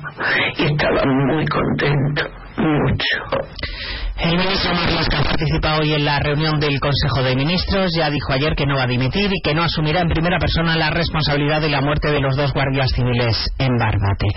[0.58, 2.24] y estaba muy contento,
[2.58, 4.03] mucho.
[4.16, 7.92] El ministro Marlaska ha participado hoy en la reunión del Consejo de Ministros.
[7.98, 10.78] Ya dijo ayer que no va a dimitir y que no asumirá en primera persona
[10.78, 14.28] la responsabilidad de la muerte de los dos guardias civiles en Barbate.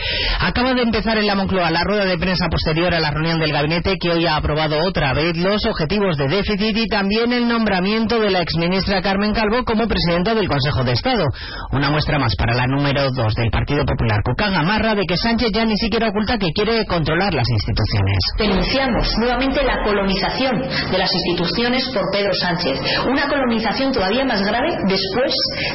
[0.41, 3.53] Acaba de empezar en la Moncloa la rueda de prensa posterior a la reunión del
[3.53, 8.19] gabinete que hoy ha aprobado otra vez los objetivos de déficit y también el nombramiento
[8.19, 11.25] de la exministra Carmen Calvo como presidenta del Consejo de Estado.
[11.73, 15.51] Una muestra más para la número dos del Partido Popular, Cucán Amarra, de que Sánchez
[15.53, 18.19] ya ni siquiera oculta que quiere controlar las instituciones.
[18.39, 22.79] Denunciamos nuevamente la colonización de las instituciones por Pedro Sánchez.
[23.07, 25.35] Una colonización todavía más grave después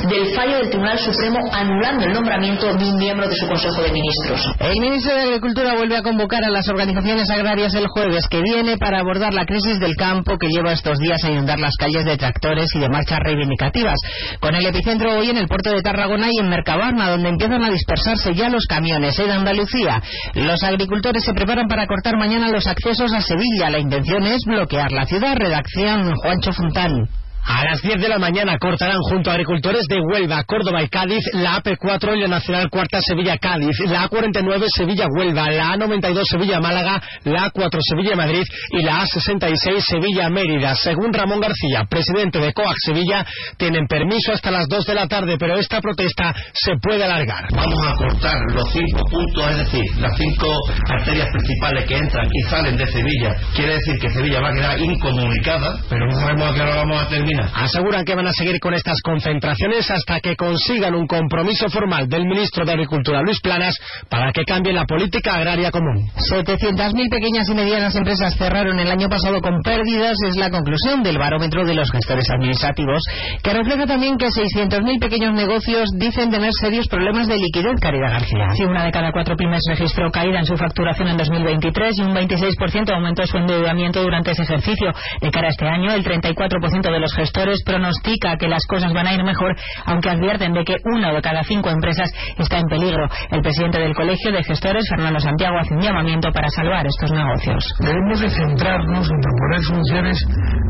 [0.10, 3.92] del fallo del Tribunal Supremo anulando el nombramiento de un miembro de su Consejo de
[3.92, 4.42] Ministros.
[4.60, 8.78] El ministro de Agricultura vuelve a convocar a las organizaciones agrarias el jueves que viene
[8.78, 12.18] para abordar la crisis del campo que lleva estos días a inundar las calles de
[12.18, 14.00] tractores y de marchas reivindicativas.
[14.40, 17.70] Con el epicentro hoy en el puerto de Tarragona y en Mercabarna, donde empiezan a
[17.70, 20.02] dispersarse ya los camiones en Andalucía.
[20.34, 23.70] Los agricultores se preparan para cortar mañana los accesos a Sevilla.
[23.70, 25.36] La intención es bloquear la ciudad.
[25.36, 27.08] Redacción Juancho Fontán.
[27.44, 31.24] A las 10 de la mañana cortarán junto a agricultores de Huelva, Córdoba y Cádiz
[31.34, 37.80] la AP4 y la Nacional Cuarta Sevilla-Cádiz, la A49 Sevilla-Huelva, la A92 Sevilla-Málaga, la A4
[37.82, 40.76] Sevilla-Madrid y la A66 Sevilla-Mérida.
[40.76, 43.26] Según Ramón García, presidente de COAC Sevilla,
[43.58, 47.48] tienen permiso hasta las 2 de la tarde, pero esta protesta se puede alargar.
[47.54, 50.48] Vamos a cortar los cinco puntos, es decir, las cinco
[50.90, 53.36] arterias principales que entran y salen de Sevilla.
[53.56, 57.02] Quiere decir que Sevilla va a quedar incomunicada, pero no sabemos a qué hora vamos
[57.02, 57.31] a terminar.
[57.40, 62.26] Aseguran que van a seguir con estas concentraciones hasta que consigan un compromiso formal del
[62.26, 63.78] ministro de Agricultura, Luis Planas,
[64.10, 66.10] para que cambie la política agraria común.
[66.16, 71.18] 700.000 pequeñas y medianas empresas cerraron el año pasado con pérdidas, es la conclusión del
[71.18, 73.02] barómetro de los gestores administrativos,
[73.44, 78.48] que refleja también que 600.000 pequeños negocios dicen tener serios problemas de liquidez, Caridad García.
[78.56, 82.16] Sí, una de cada cuatro pymes registró caída en su facturación en 2023 y un
[82.16, 84.92] 26% aumentó su endeudamiento durante ese ejercicio.
[85.22, 89.06] De cara a este año, el 34% de los Gestores pronostica que las cosas van
[89.06, 89.56] a ir mejor,
[89.86, 93.08] aunque advierten de que una de cada cinco empresas está en peligro.
[93.30, 97.62] El presidente del Colegio de Gestores, Fernando Santiago, hace un llamamiento para salvar estos negocios.
[97.80, 100.18] Debemos de centrarnos en proponer soluciones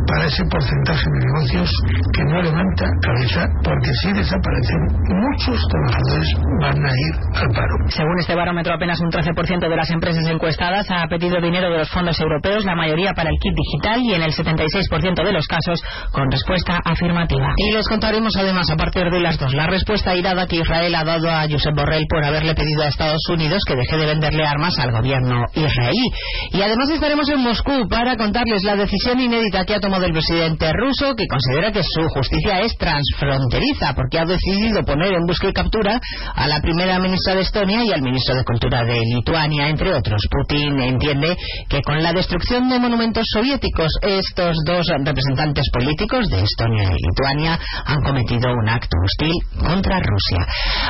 [0.07, 1.71] para ese porcentaje de negocios
[2.11, 6.29] que no levanta cabeza, porque si desaparecen, muchos trabajadores
[6.59, 7.75] van a ir al paro.
[7.87, 11.89] Según este barómetro, apenas un 13% de las empresas encuestadas ha pedido dinero de los
[11.89, 15.81] fondos europeos, la mayoría para el kit digital y en el 76% de los casos
[16.11, 17.53] con respuesta afirmativa.
[17.57, 21.03] Y les contaremos además a partir de las dos la respuesta irada que Israel ha
[21.03, 24.77] dado a Josep Borrell por haberle pedido a Estados Unidos que deje de venderle armas
[24.79, 26.09] al gobierno israelí.
[26.51, 30.71] Y además estaremos en Moscú para contarles la decisión inédita que ha tomado el presidente
[30.73, 35.53] ruso, que considera que su justicia es transfronteriza, porque ha decidido poner en busca y
[35.53, 35.99] captura
[36.35, 40.21] a la primera ministra de Estonia y al ministro de Cultura de Lituania, entre otros.
[40.31, 41.37] Putin entiende
[41.69, 47.59] que con la destrucción de monumentos soviéticos, estos dos representantes políticos de Estonia y Lituania
[47.85, 50.45] han cometido un acto hostil contra Rusia.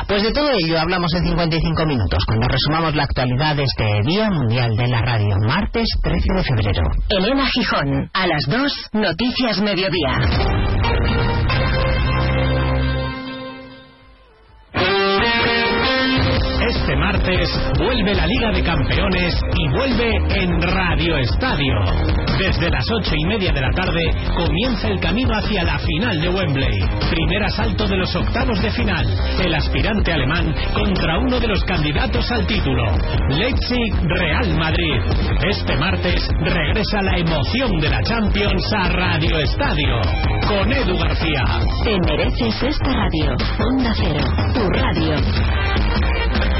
[0.08, 4.30] Pues de todo ello hablamos en 55 minutos, cuando resumamos la actualidad de este Día
[4.30, 6.82] Mundial de la Radio, martes 13 de febrero.
[7.08, 10.81] Elena Gijón, a las 2, Noticias Mediodía.
[17.24, 21.74] Vuelve la Liga de Campeones y vuelve en Radio Estadio.
[22.36, 24.00] Desde las ocho y media de la tarde
[24.34, 26.80] comienza el camino hacia la final de Wembley.
[27.10, 29.06] Primer asalto de los octavos de final.
[29.38, 32.82] El aspirante alemán contra uno de los candidatos al título.
[33.28, 35.00] Leipzig Real Madrid.
[35.48, 40.00] Este martes regresa la emoción de la Champions a Radio Estadio.
[40.48, 41.44] Con Edu García.
[41.84, 43.36] Te mereces esta radio.
[43.60, 46.51] Onda Cero, tu radio.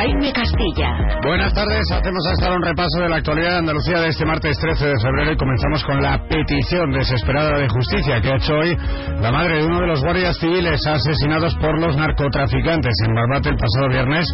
[0.00, 0.96] Jaime Castilla.
[1.22, 4.86] Buenas tardes, hacemos hasta un repaso de la actualidad de Andalucía de este martes 13
[4.86, 8.74] de febrero y comenzamos con la petición desesperada de justicia que ha hecho hoy
[9.20, 13.56] la madre de uno de los guardias civiles asesinados por los narcotraficantes en Barbate el
[13.56, 14.24] pasado viernes.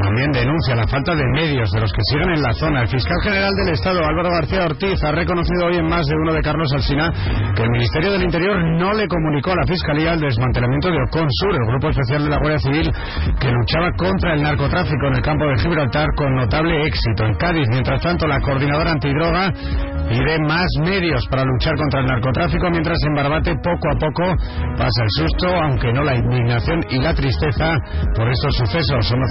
[0.00, 2.80] También denuncia la falta de medios de los que siguen en la zona.
[2.80, 6.32] El fiscal general del Estado, Álvaro García Ortiz, ha reconocido hoy en más de uno
[6.32, 7.12] de Carlos Alsina
[7.54, 11.52] que el Ministerio del Interior no le comunicó a la Fiscalía el desmantelamiento de Oconsur,
[11.52, 12.90] el grupo especial de la Guardia Civil
[13.38, 17.24] que luchaba contra el narcotráfico en el campo de Gibraltar con notable éxito.
[17.24, 19.52] En Cádiz, mientras tanto, la coordinadora antidroga
[20.08, 24.36] pide más medios para luchar contra el narcotráfico, mientras en Barbate poco a poco
[24.76, 27.74] pasa el susto, aunque no la indignación y la tristeza
[28.14, 29.06] por estos sucesos.
[29.08, 29.30] Somos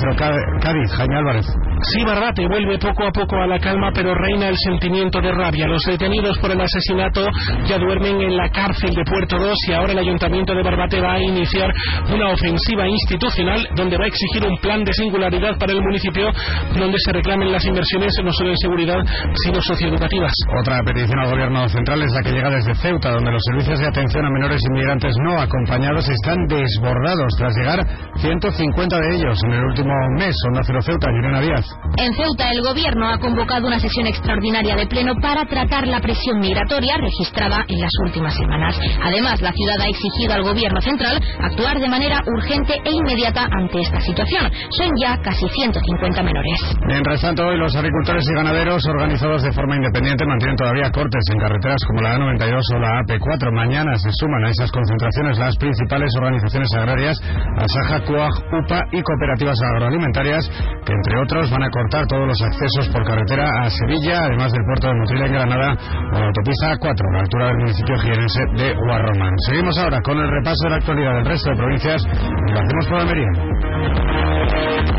[0.61, 1.45] Cádiz, Jaime Álvarez.
[1.91, 5.68] Sí, Barbate vuelve poco a poco a la calma, pero reina el sentimiento de rabia.
[5.68, 7.26] Los detenidos por el asesinato
[7.66, 11.14] ya duermen en la cárcel de Puerto 2 y ahora el ayuntamiento de Barbate va
[11.14, 11.72] a iniciar
[12.14, 16.32] una ofensiva institucional donde va a exigir un plan de singularidad para el municipio
[16.78, 18.99] donde se reclamen las inversiones no solo en seguridad,
[19.43, 20.34] sino socioeducativas.
[20.60, 23.88] Otra petición al gobierno central es la que llega desde Ceuta, donde los servicios de
[23.88, 27.80] atención a menores inmigrantes no acompañados están desbordados tras llegar
[28.18, 30.36] 150 de ellos en el último mes.
[30.47, 31.66] Onda Cero Ceuta, Irene Díaz.
[31.97, 36.39] En Ceuta, el gobierno ha convocado una sesión extraordinaria de pleno para tratar la presión
[36.39, 38.80] migratoria registrada en las últimas semanas.
[39.01, 43.82] Además, la ciudad ha exigido al gobierno central actuar de manera urgente e inmediata ante
[43.82, 44.51] esta situación.
[44.72, 46.60] Son ya casi 150 menores.
[46.88, 51.39] Mientras tanto, hoy los agricultores y ganaderos organizados de forma independiente mantienen todavía cortes en
[51.39, 53.52] carreteras como la A92 o la AP4.
[53.54, 57.18] Mañana se suman a esas concentraciones las principales organizaciones agrarias,
[57.58, 58.34] Asaja, CUAG,
[58.64, 60.50] UPA y cooperativas agroalimentarias,
[60.86, 64.64] que entre otros van a cortar todos los accesos por carretera a Sevilla, además del
[64.66, 65.76] puerto de Motril en Granada
[66.14, 69.34] o la autopista A4, a la altura del municipio jienense de Guarromán.
[69.48, 72.88] Seguimos ahora con el repaso de la actualidad del resto de provincias y lo hacemos
[72.88, 74.33] por Almería.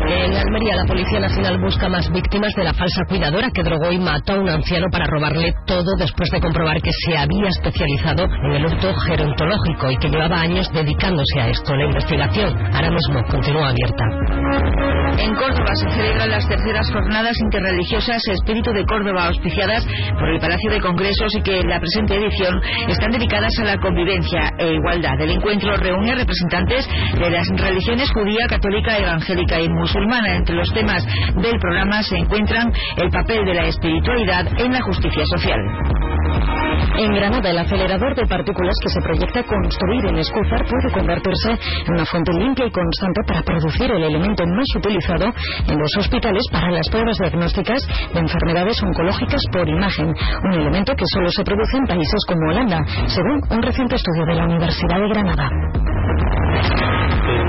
[0.07, 3.99] En Almería, la Policía Nacional busca más víctimas de la falsa cuidadora que drogó y
[3.99, 8.51] mató a un anciano para robarle todo después de comprobar que se había especializado en
[8.51, 11.75] el hurto gerontológico y que llevaba años dedicándose a esto.
[11.75, 14.03] La investigación ahora mismo continúa abierta.
[15.17, 19.85] En Córdoba se celebran las terceras jornadas interreligiosas Espíritu de Córdoba, auspiciadas
[20.19, 23.77] por el Palacio de Congresos y que en la presente edición están dedicadas a la
[23.77, 25.19] convivencia e igualdad.
[25.19, 30.35] El encuentro reúne a representantes de las religiones judía, católica, evangélica y musulmana.
[30.35, 31.05] Entre los temas
[31.35, 35.59] del programa se encuentran el papel de la espiritualidad en la justicia social.
[36.97, 41.93] En Granada, el acelerador de partículas que se proyecta construir en Escúzar puede convertirse en
[41.93, 45.25] una fuente limpia y constante para producir el elemento más utilizado
[45.67, 50.13] en los hospitales para las pruebas diagnósticas de enfermedades oncológicas por imagen,
[50.43, 54.35] un elemento que solo se produce en países como Holanda, según un reciente estudio de
[54.35, 55.49] la Universidad de Granada.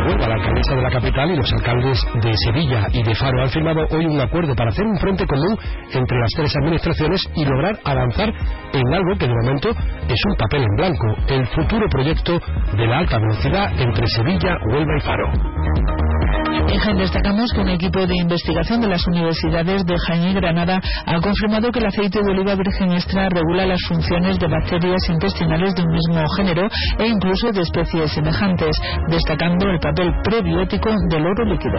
[0.07, 3.87] La alcaldesa de la capital y los alcaldes de Sevilla y de Faro han firmado
[3.91, 5.59] hoy un acuerdo para hacer un frente común
[5.93, 8.33] entre las tres administraciones y lograr avanzar
[8.79, 12.41] en algo que de momento es un papel en blanco, el futuro proyecto
[12.77, 16.46] de la alta velocidad entre Sevilla, Huelva y Faro.
[16.69, 21.21] En destacamos que un equipo de investigación de las universidades de Jaén y Granada ha
[21.21, 25.83] confirmado que el aceite de oliva virgen extra regula las funciones de bacterias intestinales de
[25.83, 28.77] un mismo género e incluso de especies semejantes,
[29.09, 31.79] destacando el papel prebiótico del oro líquido.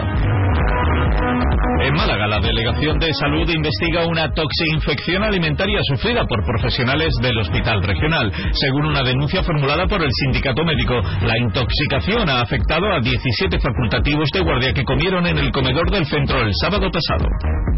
[1.80, 7.82] En Málaga, la Delegación de Salud investiga una toxinfección alimentaria sufrida por profesionales del Hospital
[7.82, 8.32] Regional.
[8.52, 14.28] Según una denuncia formulada por el sindicato médico, la intoxicación ha afectado a 17 facultativos
[14.34, 17.26] de guardia que comieron en el comedor del centro el sábado pasado.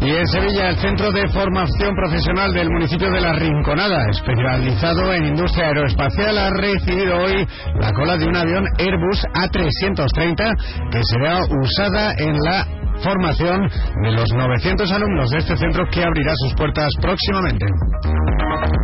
[0.01, 5.25] Y en Sevilla, el Centro de Formación Profesional del municipio de La Rinconada, especializado en
[5.25, 7.47] industria aeroespacial, ha recibido hoy
[7.79, 12.67] la cola de un avión Airbus A330 que será usada en la
[13.01, 13.67] formación
[14.03, 17.65] de los 900 alumnos de este centro que abrirá sus puertas próximamente.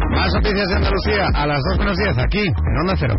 [0.10, 3.16] Más noticias de Andalucía a las 2 menos 10 aquí en Onda Cero.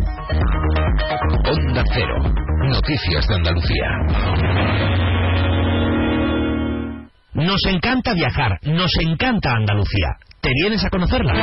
[1.45, 2.49] Onda Cero.
[2.67, 4.88] Noticias de Andalucía.
[7.39, 10.17] Nos encanta viajar, nos encanta Andalucía.
[10.41, 11.33] ¿Te vienes a conocerla?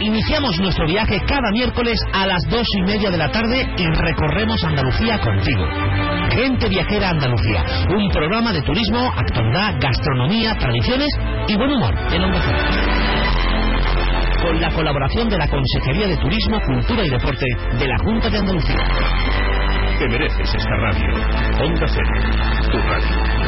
[0.00, 4.64] Iniciamos nuestro viaje cada miércoles a las dos y media de la tarde y recorremos
[4.64, 5.66] Andalucía contigo.
[6.30, 11.08] Gente Viajera Andalucía, un programa de turismo, actualidad, gastronomía, tradiciones
[11.48, 12.58] y buen humor en Cero.
[14.42, 17.46] Con la colaboración de la Consejería de Turismo, Cultura y Deporte
[17.78, 19.61] de la Junta de Andalucía.
[19.98, 21.14] Te mereces esta radio.
[21.64, 22.10] Onda Cero,
[22.70, 23.42] tu radio.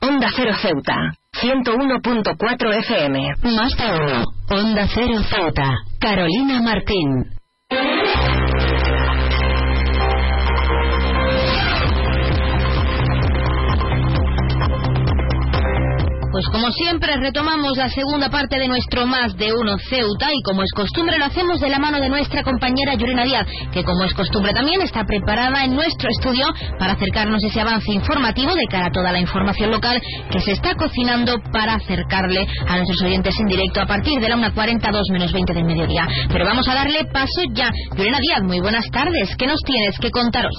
[0.00, 3.34] Onda Cero Ceuta, 101.4 FM.
[3.54, 4.24] Más de uno.
[4.50, 5.70] Onda Cero Ceuta.
[6.00, 7.37] Carolina Martín.
[16.38, 20.62] Pues como siempre retomamos la segunda parte de nuestro Más de Uno Ceuta y como
[20.62, 24.14] es costumbre lo hacemos de la mano de nuestra compañera Yurina Díaz, que como es
[24.14, 26.46] costumbre también está preparada en nuestro estudio
[26.78, 30.76] para acercarnos ese avance informativo de cara a toda la información local que se está
[30.76, 35.32] cocinando para acercarle a nuestros oyentes en directo a partir de la 1.40, 2 menos
[35.32, 36.06] 20 del mediodía.
[36.28, 37.68] Pero vamos a darle paso ya.
[37.96, 39.34] Yurina Díaz, muy buenas tardes.
[39.36, 40.54] ¿Qué nos tienes que contaros?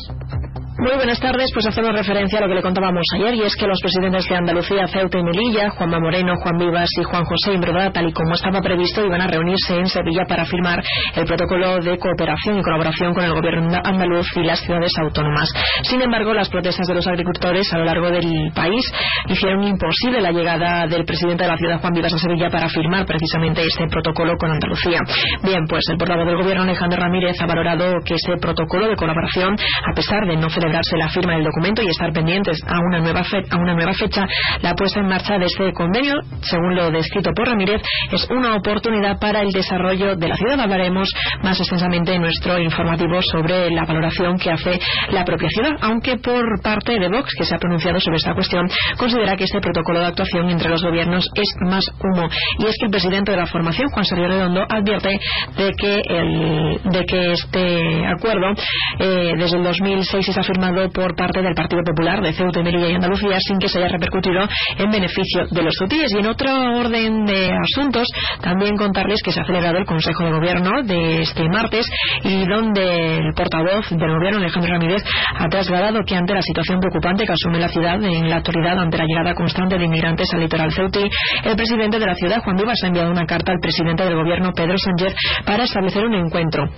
[0.80, 3.68] Muy buenas tardes, pues hacemos referencia a lo que le contábamos ayer y es que
[3.68, 7.92] los presidentes de Andalucía, Ceuta y Melilla, Juanma Moreno, Juan Vivas y Juan José Imbroda,
[7.92, 10.82] tal y como estaba previsto, iban a reunirse en Sevilla para firmar
[11.16, 15.52] el protocolo de cooperación y colaboración con el gobierno andaluz y las ciudades autónomas.
[15.84, 18.90] Sin embargo, las protestas de los agricultores a lo largo del país
[19.28, 23.06] hicieron imposible la llegada del presidente de la ciudad, Juan Vivas, a Sevilla para firmar
[23.06, 25.00] precisamente este protocolo con Andalucía.
[25.44, 29.56] Bien, pues el portavoz del gobierno, Alejandro Ramírez, ha valorado que ese protocolo de colaboración,
[29.56, 33.24] a pesar de no celebrarse la firma del documento y estar pendientes a una nueva,
[33.24, 34.26] fe a una nueva fecha,
[34.62, 39.20] la puesta en marcha de este convenio, según lo descrito por Ramírez, es una oportunidad
[39.20, 40.60] para el desarrollo de la ciudad.
[40.60, 41.10] Hablaremos
[41.44, 44.80] más extensamente en nuestro informativo sobre la valoración que hace
[45.12, 48.68] la propia ciudad, aunque por parte de Vox, que se ha pronunciado sobre esta cuestión,
[48.98, 52.28] considera que este protocolo de actuación entre los gobiernos es más humo.
[52.60, 55.20] Y es que el presidente de la formación, Juan Sergio Redondo, advierte
[55.58, 58.54] de que, el, de que este acuerdo
[59.00, 62.64] eh, desde el 2006 se ha firmado por parte del Partido Popular de Ceuta y
[62.64, 64.48] Melilla y Andalucía sin que se haya repercutido
[64.78, 66.12] en beneficio de los ceutíes.
[66.14, 68.08] Y en otro orden de asuntos,
[68.42, 71.86] también contarles que se ha celebrado el Consejo de Gobierno de este martes
[72.24, 75.04] y donde el portavoz del Gobierno, Alejandro Ramírez,
[75.38, 78.98] ha trasladado que ante la situación preocupante que asume la ciudad en la actualidad ante
[78.98, 81.08] la llegada constante de inmigrantes al litoral ceutí,
[81.44, 84.52] el presidente de la ciudad, Juan Vivas, ha enviado una carta al presidente del Gobierno,
[84.56, 85.14] Pedro Sánchez,
[85.46, 86.70] para establecer un encuentro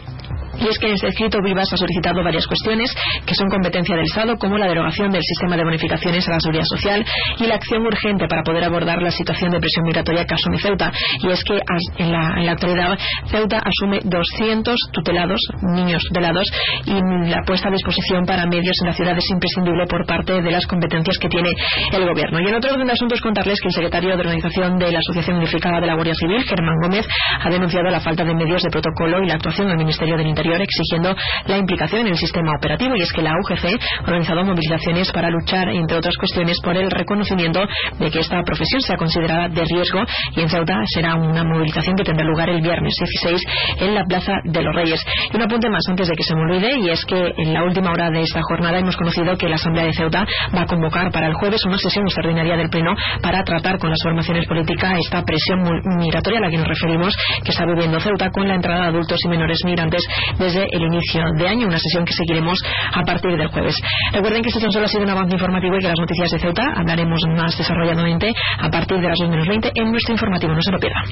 [0.59, 2.93] Y es que en este escrito Vivas ha solicitado varias cuestiones
[3.25, 6.65] que son competencia del Estado, como la derogación del sistema de bonificaciones a la seguridad
[6.65, 7.05] social
[7.37, 10.91] y la acción urgente para poder abordar la situación de presión migratoria que asume Ceuta.
[11.21, 11.59] Y es que
[11.97, 12.97] en la, en la actualidad
[13.27, 15.39] Ceuta asume 200 tutelados,
[15.73, 16.47] niños tutelados,
[16.85, 20.51] y la puesta a disposición para medios en la ciudad es imprescindible por parte de
[20.51, 21.49] las competencias que tiene
[21.91, 22.39] el gobierno.
[22.39, 25.37] Y en otro orden de asuntos contarles que el secretario de organización de la Asociación
[25.37, 27.07] Unificada de la Guardia Civil, Germán Gómez,
[27.39, 30.50] ha denunciado la falta de medios de protocolo y la actuación del Ministerio del Interior
[30.59, 32.95] exigiendo la implicación en el sistema operativo.
[32.95, 36.89] Y es que la UGC ha organizado movilizaciones para luchar, entre otras cuestiones, por el
[36.89, 37.61] reconocimiento
[37.99, 40.01] de que esta profesión sea considerada de riesgo
[40.35, 43.41] y en Ceuta será una movilización que tendrá lugar el viernes 16
[43.79, 45.03] en la Plaza de los Reyes.
[45.31, 47.63] Y un apunte más antes de que se me olvide y es que en la
[47.63, 50.25] última hora de esta jornada hemos conocido que la Asamblea de Ceuta
[50.55, 53.99] va a convocar para el jueves una sesión extraordinaria del Pleno para tratar con las
[54.03, 55.61] formaciones políticas esta presión
[55.97, 59.19] migratoria a la que nos referimos que está viviendo Ceuta con la entrada de adultos
[59.23, 60.01] y menores migrantes
[60.37, 62.59] desde el inicio de año, una sesión que seguiremos
[62.93, 63.75] a partir del jueves.
[64.11, 66.63] Recuerden que este solo ha sido un avance informativo y que las noticias de Ceuta
[66.75, 70.71] hablaremos más desarrolladamente a partir de las 2 menos 20 en nuestro informativo, no se
[70.71, 71.03] lo pierdan.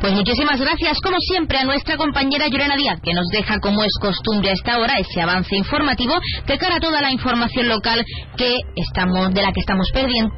[0.00, 3.92] Pues muchísimas gracias, como siempre, a nuestra compañera Llorena Díaz, que nos deja, como es
[4.00, 6.14] costumbre a esta hora, ese avance informativo
[6.46, 8.04] de cara a toda la información local
[8.36, 9.88] que estamos, de la que estamos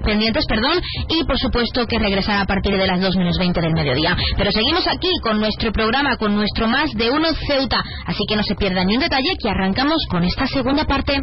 [0.05, 3.73] pendientes, perdón, y por supuesto que regresará a partir de las 2 menos 20 del
[3.73, 4.17] mediodía.
[4.37, 8.43] Pero seguimos aquí con nuestro programa, con nuestro más de uno Ceuta, así que no
[8.43, 11.15] se pierdan ni un detalle que arrancamos con esta segunda parte.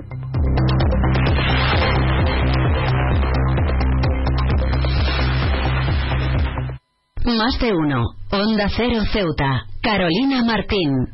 [7.26, 8.04] Más de uno.
[8.32, 9.66] Onda Cero Ceuta.
[9.82, 11.08] Carolina Martín.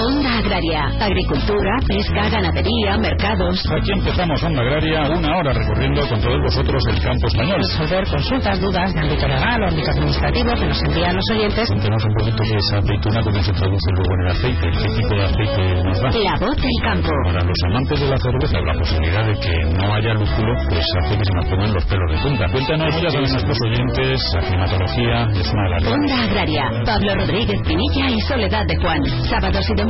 [0.00, 3.60] Onda Agraria, agricultura, pesca, ganadería, mercados.
[3.68, 7.60] Aquí empezamos Onda Agraria, una hora recorriendo con todos vosotros el campo español.
[7.60, 11.68] Resolver consultas, dudas de ámbito legal o ámbito administrativo que nos envían los oyentes.
[11.68, 15.14] Cuéntenos un poquito qué es aceituna, cómo se traduce luego en el aceite, qué tipo
[15.14, 16.08] de aceite nos da.
[16.16, 17.12] La voz del campo.
[17.26, 21.12] Para los amantes de la cerveza, la posibilidad de que no haya lúpulo, pues hace
[21.12, 22.44] que se nos pongan los pelos de punta.
[22.48, 27.60] Cuéntanos ya a nuestros oyentes, la climatología, es una de las Onda Agraria, Pablo Rodríguez
[27.68, 29.04] Pinilla y Soledad de Juan.
[29.28, 29.89] Sábados y domingos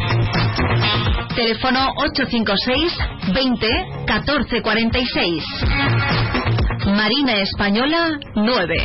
[1.35, 2.97] Teléfono 856
[3.33, 3.67] 20
[4.05, 5.43] 14 46.
[6.87, 8.75] Marina Española 9.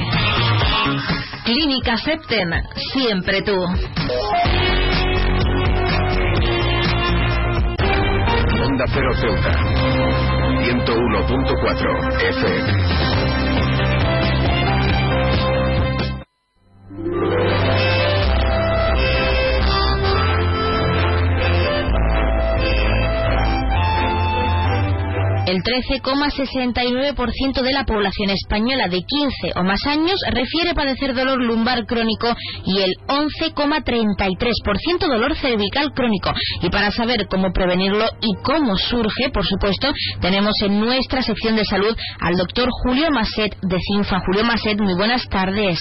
[1.45, 2.51] Clínica Septen,
[2.93, 3.57] siempre tú.
[8.65, 9.53] Onda Cero Ceuta.
[10.63, 13.16] 101.4 FM.
[25.47, 31.87] El 13,69% de la población española de 15 o más años refiere padecer dolor lumbar
[31.87, 32.35] crónico
[32.65, 36.33] y el 11,33% dolor cervical crónico.
[36.63, 41.65] Y para saber cómo prevenirlo y cómo surge, por supuesto, tenemos en nuestra sección de
[41.65, 44.19] salud al doctor Julio Maset de CINFA.
[44.27, 45.79] Julio Maset, muy buenas tardes.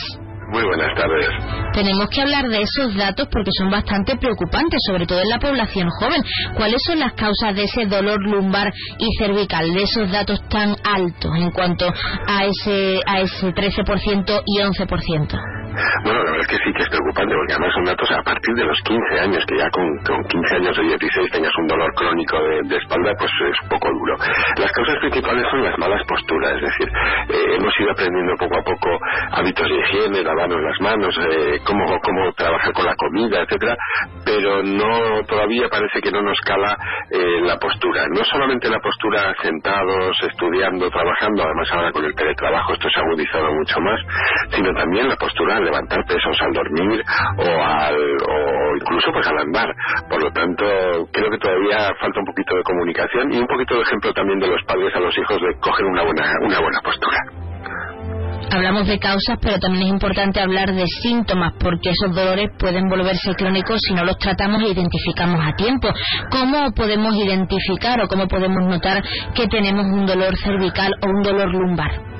[0.49, 1.27] Muy buenas tardes.
[1.73, 5.89] Tenemos que hablar de esos datos porque son bastante preocupantes, sobre todo en la población
[5.99, 6.21] joven.
[6.55, 11.31] ¿Cuáles son las causas de ese dolor lumbar y cervical, de esos datos tan altos
[11.37, 15.55] en cuanto a ese, a ese 13% y 11%?
[16.03, 18.53] Bueno, la verdad es que sí que es preocupante, porque además son datos a partir
[18.55, 21.91] de los 15 años, que ya con, con 15 años o 16 tengas un dolor
[21.95, 24.15] crónico de, de, espalda, pues es un poco duro.
[24.55, 28.63] Las causas principales son las malas posturas, es decir, eh, hemos ido aprendiendo poco a
[28.63, 28.89] poco
[29.31, 33.75] hábitos de higiene, lavarnos las manos, eh, cómo, cómo trabajar con la comida, etcétera,
[34.23, 36.77] pero no todavía parece que no nos cala
[37.09, 38.05] eh, la postura.
[38.09, 43.03] No solamente la postura sentados, estudiando, trabajando, además ahora con el teletrabajo esto se ha
[43.03, 43.99] agudizado mucho más,
[44.51, 47.03] sino también la postura levantar pesos al dormir
[47.37, 49.73] o, al, o incluso pues al andar.
[50.09, 50.65] Por lo tanto,
[51.11, 54.47] creo que todavía falta un poquito de comunicación y un poquito de ejemplo también de
[54.47, 57.17] los padres a los hijos de coger una buena, una buena postura.
[58.51, 63.33] Hablamos de causas, pero también es importante hablar de síntomas, porque esos dolores pueden volverse
[63.35, 65.89] crónicos si no los tratamos e identificamos a tiempo.
[66.31, 71.51] ¿Cómo podemos identificar o cómo podemos notar que tenemos un dolor cervical o un dolor
[71.53, 72.14] lumbar?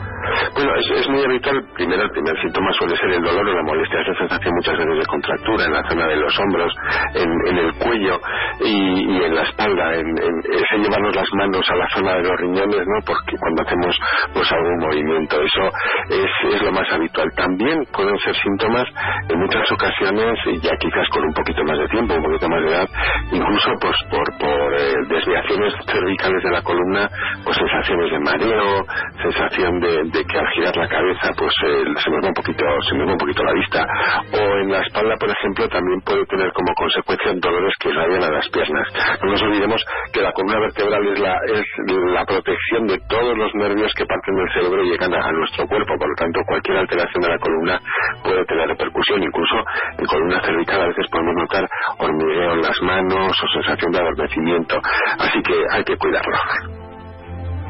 [0.53, 1.63] Bueno, es, muy habitual.
[1.75, 4.01] Primero, el primer síntoma suele ser el dolor o la molestia.
[4.01, 6.73] Esa sensación muchas veces de contractura en la zona de los hombros,
[7.13, 8.19] en, el cuello
[8.61, 9.95] y, en la espalda.
[9.95, 10.05] En,
[10.51, 12.99] ese llevarnos las manos a la zona de los riñones, ¿no?
[13.05, 13.97] Porque cuando hacemos
[14.33, 15.71] pues algún movimiento, eso
[16.09, 17.29] es, lo más habitual.
[17.35, 18.85] También pueden ser síntomas
[19.29, 22.67] en muchas ocasiones, ya quizás con un poquito más de tiempo, un poquito más de
[22.69, 22.89] edad,
[23.31, 27.09] incluso pues por, por eh, desviaciones cervicales de la columna,
[27.43, 28.85] pues sensaciones de mareo,
[29.21, 32.95] sensación de de que al girar la cabeza pues se nos va un poquito se
[32.95, 33.85] nos va un poquito la vista.
[34.31, 38.31] O en la espalda por ejemplo también puede tener como consecuencia dolores que irradian a
[38.31, 38.87] las piernas.
[39.21, 41.65] No nos olvidemos que la columna vertebral es la es
[42.15, 45.93] la protección de todos los nervios que parten del cerebro y llegan a, nuestro cuerpo.
[45.99, 47.79] Por lo tanto cualquier alteración de la columna
[48.23, 49.21] puede tener repercusión.
[49.21, 49.55] Incluso
[49.97, 51.67] en columna cervical a veces podemos notar
[51.99, 54.79] hormigueo en las manos o sensación de adormecimiento.
[55.19, 56.74] Así que hay que cuidarlo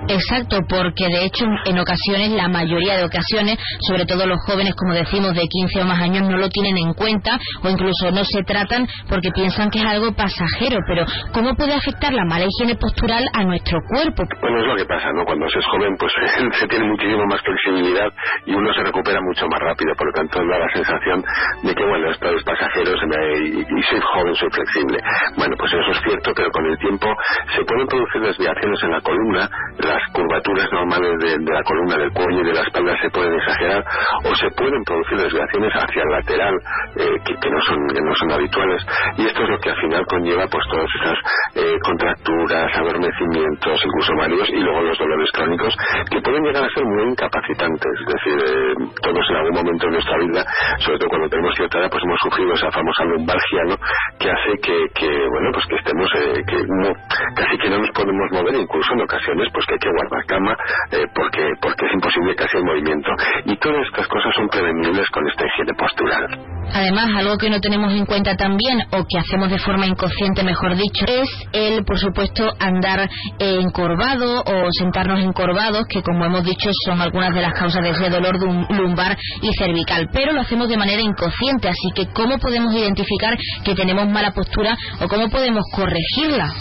[0.08, 4.94] Exacto, porque de hecho en ocasiones, la mayoría de ocasiones, sobre todo los jóvenes, como
[4.94, 8.44] decimos, de 15 o más años, no lo tienen en cuenta o incluso no se
[8.44, 10.78] tratan porque piensan que es algo pasajero.
[10.88, 14.24] Pero ¿cómo puede afectar la mala higiene postural a nuestro cuerpo?
[14.42, 15.26] Bueno, es lo que pasa, ¿no?
[15.26, 16.12] Cuando se es joven, pues
[16.60, 18.10] se tiene muchísimo más flexibilidad
[18.46, 19.94] y uno se recupera mucho más rápido.
[19.96, 21.24] Por lo tanto, da la sensación
[21.64, 24.98] de que, bueno, esto es pasajero y, y soy joven, soy flexible.
[25.38, 27.08] Bueno, pues eso es cierto, pero con el tiempo
[27.56, 29.50] se pueden producir desviaciones en la columna,
[29.96, 33.84] las curvaturas normales de, la columna del cuello y de la espalda se pueden exagerar
[34.26, 36.56] o se pueden producir desviaciones hacia el lateral
[37.00, 38.82] eh, que, no son que no son habituales
[39.18, 41.18] y esto es lo que al final conlleva pues todas esas
[41.56, 45.74] eh, contracturas, adormecimientos, incluso mareos y luego los dolores crónicos
[46.12, 47.94] que pueden llegar a ser muy incapacitantes.
[47.96, 50.44] Es decir, eh, todos en algún momento de nuestra vida,
[50.80, 53.76] sobre todo cuando tenemos cierta edad, pues hemos sufrido esa famosa lumbalgia, ¿no?
[54.20, 56.90] Que hace que, que bueno, pues que estemos, que no,
[57.36, 60.58] casi que no nos podemos mover, incluso en ocasiones, pues que hay que guardar cama
[60.92, 63.12] eh, porque, porque es imposible casi el movimiento.
[63.46, 66.55] Y todas estas cosas son prevenibles con esta higiene postural.
[66.74, 70.76] Además, algo que no tenemos en cuenta también, o que hacemos de forma inconsciente, mejor
[70.76, 73.10] dicho, es el, por supuesto, andar
[73.40, 78.10] encorvado o sentarnos encorvados, que como hemos dicho son algunas de las causas de ese
[78.10, 78.38] dolor
[78.72, 80.10] lumbar y cervical.
[80.12, 84.76] Pero lo hacemos de manera inconsciente, así que ¿cómo podemos identificar que tenemos mala postura
[85.02, 86.54] o cómo podemos corregirla?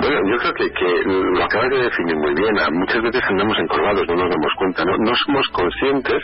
[0.00, 0.68] Bueno, yo creo que,
[1.06, 2.54] lo acabas de definir muy bien.
[2.72, 6.22] Muchas veces andamos encorvados, no nos damos cuenta, no, no somos conscientes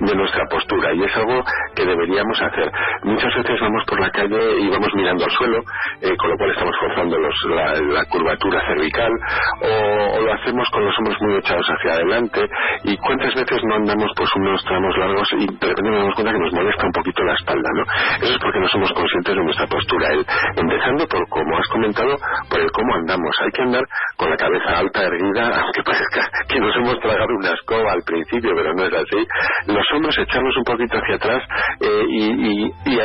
[0.00, 2.70] de nuestra postura y es algo que deberíamos hacer.
[3.02, 5.58] Muchas veces vamos por la calle y vamos mirando al suelo,
[6.00, 9.12] eh, con lo cual estamos forzando los, la, curvatura cervical,
[9.62, 12.40] o, lo hacemos con los hombros muy echados hacia adelante.
[12.84, 16.32] ¿Y cuántas veces no andamos pues unos tramos largos y de repente nos damos cuenta
[16.32, 17.82] que nos molesta un poquito la espalda, ¿no?
[18.22, 20.08] Eso es porque no somos conscientes de nuestra postura.
[20.12, 20.26] El,
[20.56, 22.16] empezando por, como has comentado,
[22.48, 23.34] por el cómo andamos.
[23.40, 23.84] Hay que andar
[24.16, 28.52] con la cabeza alta, erguida, aunque parezca que nos hemos tragado una escoba al principio,
[28.54, 29.26] pero no es así.
[29.66, 31.42] Los hombros echarnos un poquito hacia atrás
[31.80, 33.00] eh, y, y,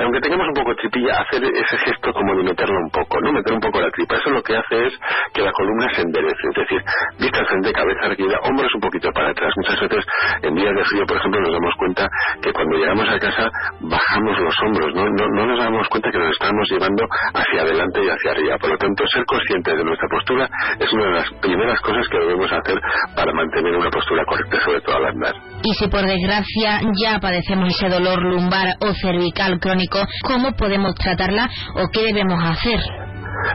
[0.00, 3.32] aunque tengamos un poco de tripilla, hacer ese gesto como de meterlo un poco, ¿no?
[3.32, 4.16] Meter un poco la tripa.
[4.16, 4.94] Eso lo que hace es
[5.34, 6.82] que la columna se enderece, es decir,
[7.18, 9.52] vista al frente, cabeza erguida, hombros un poquito para atrás.
[9.56, 10.04] Muchas veces
[10.42, 12.08] en días de frío, por ejemplo, nos damos cuenta
[12.42, 13.50] que cuando llegamos a casa
[13.80, 15.04] bajamos los hombros, ¿no?
[15.04, 17.04] No, no nos damos cuenta que nos estamos llevando
[17.34, 18.58] hacia adelante y hacia arriba.
[18.58, 20.48] Por lo tanto, ser conscientes de nuestra postura
[20.78, 22.78] es una de las primeras cosas que debemos hacer
[23.14, 25.34] para mantener una postura correcta, sobre todo al andar.
[25.62, 31.50] Y si por desgracia ya padecemos ese dolor lumbar o cervical crónico, ¿cómo podemos tratarla
[31.74, 33.01] o qué debemos hacer?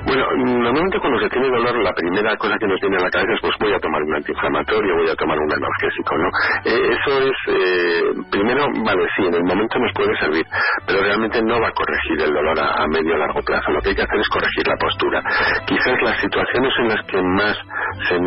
[0.06, 3.34] Bueno, normalmente cuando se tiene dolor, la primera cosa que nos viene a la cabeza
[3.34, 6.28] es, pues voy a tomar un antiinflamatorio, voy a tomar un analgésico, ¿no?
[6.66, 10.46] Eh, eso es, eh, primero, vale, sí, en el momento nos puede servir,
[10.86, 13.72] pero realmente no va a corregir el dolor a, medio o largo plazo.
[13.72, 15.24] Lo que hay que hacer es corregir la postura.
[15.66, 17.58] Quizás las situaciones en las que más
[18.08, 18.18] se,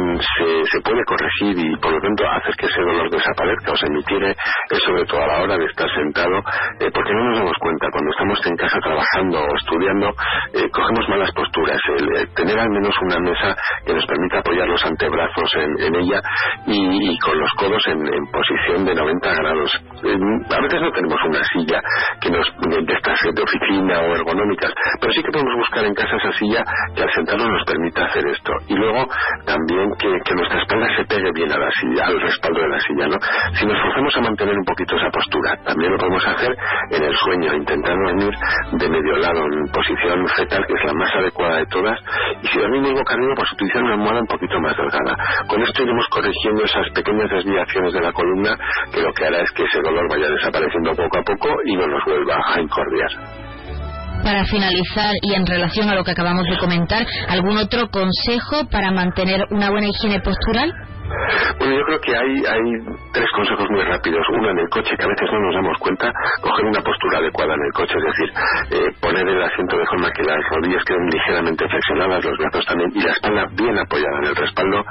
[0.65, 4.31] se, puede corregir y, por lo tanto, hacer que ese dolor desaparezca o se emitiere
[4.33, 6.39] es sobre todo a la hora de estar sentado,
[6.81, 7.89] eh, porque no nos damos cuenta.
[7.91, 10.13] Cuando estamos en casa trabajando o estudiando,
[10.73, 15.51] cogemos malas posturas el, tener al menos una mesa que nos permita apoyar los antebrazos
[15.55, 16.20] en, ella
[16.66, 19.70] y, con los codos en, posición de 90 grados.
[20.01, 21.80] A veces no tenemos una silla
[22.20, 26.16] que nos de estas de oficina o ergonómicas, pero sí que podemos buscar en casa
[26.16, 28.53] esa silla que al sentarnos nos permita hacer esto.
[28.68, 29.07] Y luego
[29.44, 33.07] también que, nuestra espalda se pegue bien a la silla, al respaldo de la silla,
[33.09, 33.18] ¿no?
[33.55, 36.57] Si nos forzamos a mantener un poquito esa postura, también lo podemos hacer
[36.90, 38.34] en el sueño, intentar dormir
[38.72, 41.98] de medio lado, en posición fetal, que es la más adecuada de todas,
[42.42, 45.16] y si dormimos boca arriba, pues utilizar una almohada un poquito más delgada.
[45.46, 48.57] Con esto iremos corrigiendo esas pequeñas desviaciones de la columna,
[48.92, 52.05] que lo que hará es que ese vaya desapareciendo poco a poco y no nos
[52.05, 53.11] vuelva a incordiar.
[54.22, 58.91] Para finalizar y en relación a lo que acabamos de comentar, ¿algún otro consejo para
[58.91, 60.72] mantener una buena higiene postural?
[61.59, 62.65] Bueno, yo creo que hay, hay
[63.13, 64.25] tres consejos muy rápidos.
[64.31, 67.55] Uno en el coche, que a veces no nos damos cuenta, coger una postura adecuada
[67.55, 68.31] en el coche, es decir,
[68.79, 72.91] eh, poner el asiento de forma que las rodillas queden ligeramente flexionadas, los brazos también,
[72.95, 74.85] y la espalda bien apoyada en el respaldo.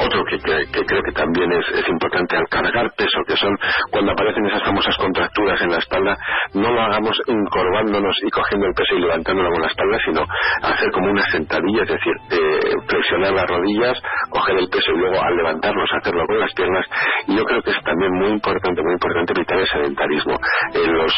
[0.00, 3.56] Otro que, creo que también es, es, importante al cargar peso, que son
[3.90, 6.16] cuando aparecen esas famosas contracturas en la espalda,
[6.54, 10.22] no lo hagamos encorvándonos y cogiendo el peso y levantándolo con la espalda, sino
[10.62, 15.22] hacer como una sentadilla, es decir, eh, flexionar las rodillas, coger el peso y luego
[15.22, 16.86] al levantar hacerlo con las piernas
[17.26, 20.38] y yo creo que es también muy importante, muy importante evitar el sedentarismo.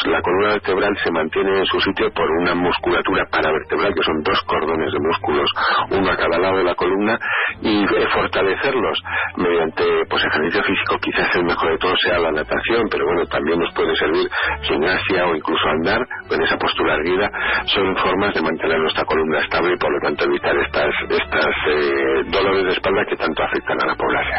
[0.06, 4.40] la columna vertebral se mantiene en su sitio por una musculatura paravertebral que son dos
[4.42, 5.50] cordones de músculos,
[5.90, 7.18] uno a cada lado de la columna
[7.60, 8.98] y eh, fortalecerlos
[9.36, 13.58] mediante pues ejercicio físico quizás el mejor de todo sea la natación, pero bueno, también
[13.58, 14.28] nos puede servir
[14.62, 17.30] gimnasia o incluso andar con esa postura erguida,
[17.66, 22.22] son formas de mantener nuestra columna estable y por lo tanto evitar estas, estas eh,
[22.26, 24.31] dolores de espalda que tanto afectan a la población.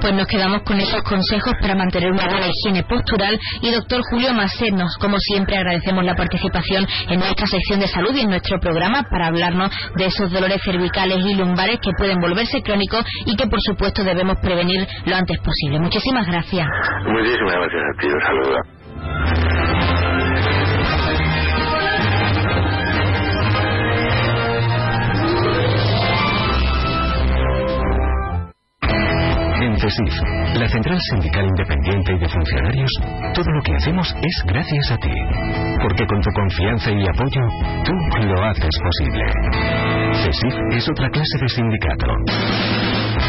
[0.00, 4.32] Pues nos quedamos con esos consejos para mantener una buena higiene postural y doctor Julio
[4.34, 9.04] Macernos, como siempre agradecemos la participación en nuestra sección de salud y en nuestro programa
[9.10, 13.60] para hablarnos de esos dolores cervicales y lumbares que pueden volverse crónicos y que por
[13.60, 15.80] supuesto debemos prevenir lo antes posible.
[15.80, 16.66] Muchísimas gracias.
[17.06, 18.75] Muchísimas gracias a ti.
[29.86, 30.14] CESIF,
[30.58, 32.90] la Central Sindical Independiente y de Funcionarios,
[33.34, 35.12] todo lo que hacemos es gracias a ti.
[35.80, 37.40] Porque con tu confianza y apoyo,
[37.84, 37.92] tú
[38.26, 39.24] lo haces posible.
[40.24, 42.06] CESIF es otra clase de sindicato.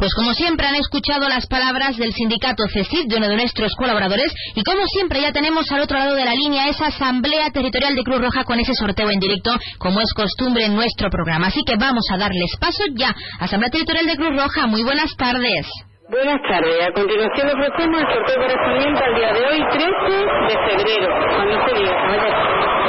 [0.00, 4.32] Pues como siempre han escuchado las palabras del sindicato CECID, de uno de nuestros colaboradores,
[4.54, 8.02] y como siempre ya tenemos al otro lado de la línea esa asamblea territorial de
[8.02, 11.48] Cruz Roja con ese sorteo en directo, como es costumbre en nuestro programa.
[11.48, 13.14] Así que vamos a darles paso ya.
[13.40, 15.66] Asamblea Territorial de Cruz Roja, muy buenas tardes.
[16.08, 16.80] Buenas tardes.
[16.80, 20.16] A continuación ofrecemos el sorteo correspondiente al día de hoy, 13
[20.48, 21.08] de febrero.
[21.36, 22.79] Cuando se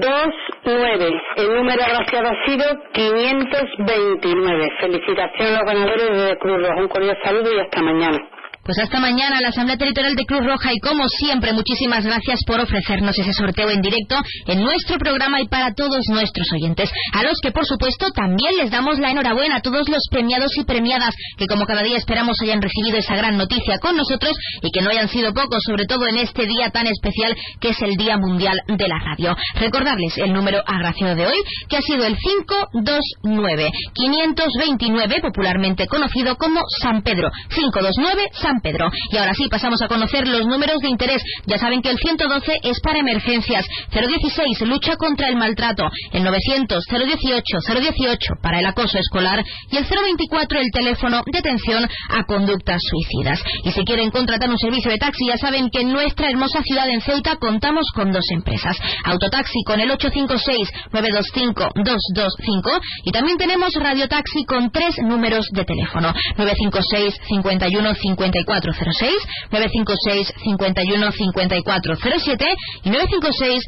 [0.00, 4.70] diga, El número agraciado ha sido 529.
[4.80, 6.80] Felicitaciones a los ganadores de Cruz Roja.
[6.80, 8.18] Un cordial saludo y hasta mañana.
[8.64, 12.60] Pues hasta mañana la Asamblea Territorial de Cruz Roja y como siempre muchísimas gracias por
[12.60, 17.40] ofrecernos ese sorteo en directo en nuestro programa y para todos nuestros oyentes, a los
[17.42, 21.46] que por supuesto también les damos la enhorabuena a todos los premiados y premiadas que
[21.46, 24.32] como cada día esperamos hayan recibido esa gran noticia con nosotros
[24.62, 27.82] y que no hayan sido pocos, sobre todo en este día tan especial que es
[27.82, 29.36] el Día Mundial de la Radio.
[29.56, 31.38] Recordarles el número agraciado de hoy
[31.68, 38.90] que ha sido el 529 529 popularmente conocido como San Pedro 529 San Pedro.
[39.10, 41.22] Y ahora sí, pasamos a conocer los números de interés.
[41.46, 46.84] Ya saben que el 112 es para emergencias, 016 lucha contra el maltrato, el 900
[46.88, 52.80] 018 018 para el acoso escolar y el 024 el teléfono de atención a conductas
[52.82, 53.42] suicidas.
[53.64, 56.88] Y si quieren contratar un servicio de taxi, ya saben que en nuestra hermosa ciudad
[56.88, 58.76] en Ceuta contamos con dos empresas.
[59.04, 62.70] Autotaxi con el 856 925 225
[63.04, 69.12] y también tenemos radiotaxi con tres números de teléfono 956 51 50 5406,
[69.50, 72.46] 956 51 5407
[72.84, 73.64] y 956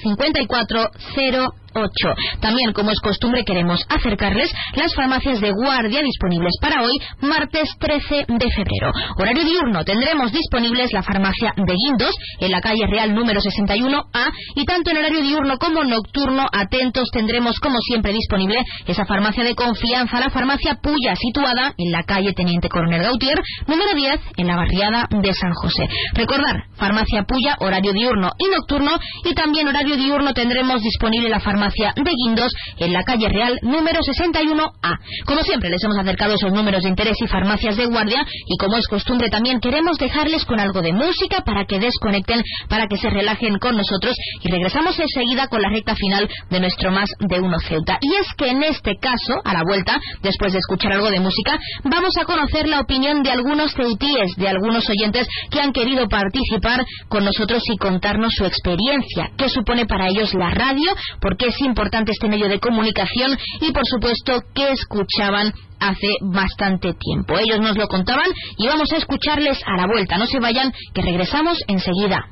[0.00, 2.40] 51 5408.
[2.40, 8.26] También, como es costumbre, queremos acercarles las farmacias de guardia disponibles para hoy, martes 13
[8.28, 8.92] de febrero.
[9.18, 14.64] Horario diurno tendremos disponibles la farmacia de Guindos en la calle Real número 61A y
[14.64, 20.20] tanto en horario diurno como nocturno, atentos, tendremos como siempre disponible esa farmacia de confianza,
[20.20, 25.06] la farmacia Puya, situada en la calle Teniente Coronel Gautier, número 10, en la barriada
[25.10, 25.88] de San José.
[26.14, 31.61] Recordar, Farmacia Puya, horario diurno y nocturno, y también horario diurno tendremos disponible la farmacia
[31.70, 34.98] de Guindos en la calle Real número 61A.
[35.24, 38.76] Como siempre, les hemos acercado esos números de interés y farmacias de guardia, y como
[38.76, 43.10] es costumbre también queremos dejarles con algo de música para que desconecten, para que se
[43.10, 47.58] relajen con nosotros, y regresamos enseguida con la recta final de nuestro más de uno
[47.60, 47.98] Ceuta.
[48.00, 51.58] Y es que en este caso, a la vuelta, después de escuchar algo de música,
[51.84, 56.84] vamos a conocer la opinión de algunos ceutíes, de algunos oyentes que han querido participar
[57.08, 61.60] con nosotros y contarnos su experiencia, qué supone para ellos la radio, por qué es
[61.60, 67.38] importante este medio de comunicación y, por supuesto, qué escuchaban hace bastante tiempo.
[67.38, 70.16] Ellos nos lo contaban y vamos a escucharles a la vuelta.
[70.16, 72.26] No se vayan, que regresamos enseguida.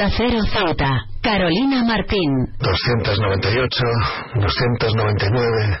[0.00, 0.38] Onda Cero.
[1.20, 2.48] Carolina Martín.
[2.58, 3.84] 298,
[4.34, 5.80] 299,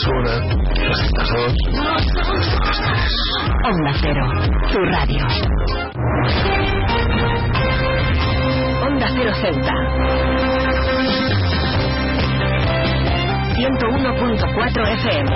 [0.00, 0.40] 301,
[0.74, 2.00] 302, 303.
[3.64, 4.26] Onda Cero.
[4.72, 5.24] Tu radio.
[8.86, 9.74] Onda Cero Ceuta.
[13.56, 15.28] 101.4 FM.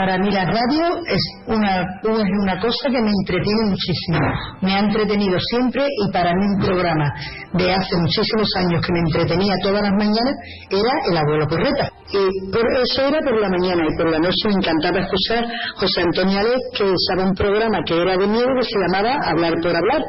[0.00, 4.18] Para mí la radio es una, una cosa que me entretiene muchísimo.
[4.62, 7.04] Me ha entretenido siempre y para mí un programa
[7.52, 10.36] de hace muchísimos años que me entretenía todas las mañanas
[10.70, 11.92] era El Abuelo Correta.
[12.16, 15.44] Y por eso era por la mañana y por la noche me encantaba escuchar
[15.76, 19.52] José Antonio Alés que usaba un programa que era de miedo que se llamaba Hablar
[19.62, 20.00] por Hablar.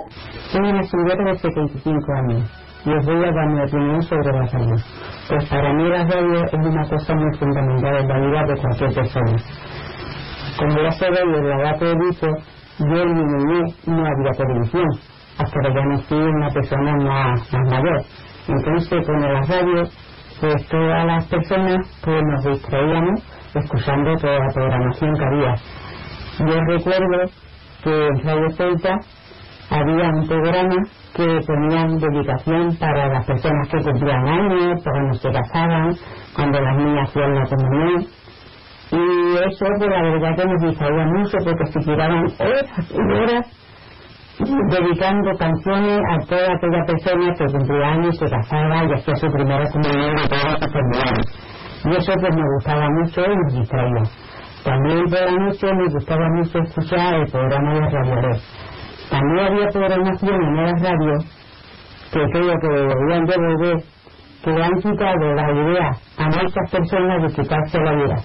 [0.54, 2.50] Soy una señora de 75 años
[2.86, 4.76] y os voy a dar mi opinión sobre la radio.
[5.32, 8.94] Pues para mí la radio es una cosa muy fundamental en la vida de cualquier
[8.94, 9.38] persona.
[10.58, 12.28] Como ya sabéis, en la edad que dicho,
[12.80, 14.90] yo en mi niñez no había televisión,
[15.38, 18.04] hasta que ya nací una persona más, más mayor.
[18.50, 19.84] Entonces, con la radio,
[20.42, 23.24] pues todas las personas pues nos distraíamos
[23.56, 25.56] escuchando toda la programación que había.
[26.40, 27.32] Yo recuerdo
[27.86, 29.00] que en Radio Celta
[29.70, 30.76] había un programa
[31.16, 35.96] que ponían dedicación para las personas que cumplían años, cuando se casaban,
[36.36, 38.06] cuando las niñas hacían la comunión.
[38.92, 43.62] Y eso, pues la verdad que nos distraía mucho porque se tiraban horas y horas
[44.40, 49.70] dedicando canciones a toda aquella persona que cumplía años, se casaba y hacía su primera
[49.72, 51.52] comunión de todas las enfermedades.
[51.84, 54.04] Y eso pues me gustaba mucho y nos distraía.
[54.64, 58.42] También por la noche me gustaba mucho escuchar el programa de Radio.
[59.12, 61.18] También había programación en la radio
[62.14, 63.84] que creo que deberían de volver,
[64.42, 68.16] que le han quitado la idea a muchas personas de quitarse la vida.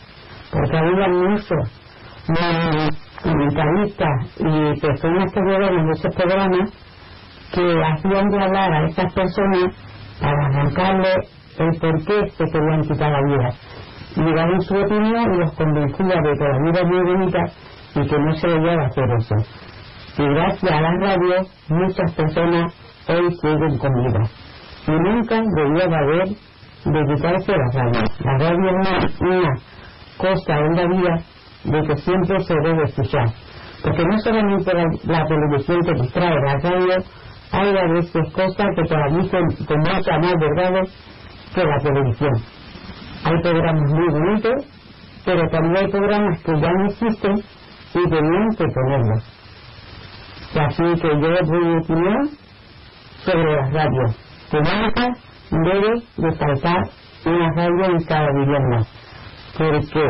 [0.52, 1.82] Porque había muchos,
[3.24, 6.70] entrevistas y personas que llevan en programas
[7.52, 9.72] que hacían de hablar a esas personas
[10.20, 11.14] para arrancarle
[11.58, 13.50] el por qué se querían quitar la vida.
[14.16, 17.44] Y daban su opinión y los convencía de que la vida es muy bonita
[17.96, 19.65] y que no se debía hacer eso.
[20.18, 22.74] Y gracias a las radios, muchas personas
[23.08, 23.92] hoy siguen con.
[24.86, 28.02] Y nunca debía de haber de quitarse la radio.
[28.20, 28.68] La radio
[29.04, 29.54] es una,
[30.16, 31.16] cosa en la vida
[31.64, 33.28] de que siempre se debe escuchar.
[33.82, 36.96] Porque no solamente la, la televisión te distrae, la radio
[37.52, 40.82] hay a veces cosas que te la dicen con más verdad
[41.54, 42.32] que la televisión.
[43.24, 44.64] Hay programas muy bonitos,
[45.24, 47.34] pero también hay programas que ya no existen
[47.94, 49.35] y tenían que ponerlos.
[50.58, 52.30] Así que yo doy mi opinión
[53.24, 54.16] sobre las radios.
[54.52, 55.08] Nunca
[55.50, 56.82] debe de faltar
[57.26, 58.86] una radio en cada vivienda.
[59.58, 60.08] Porque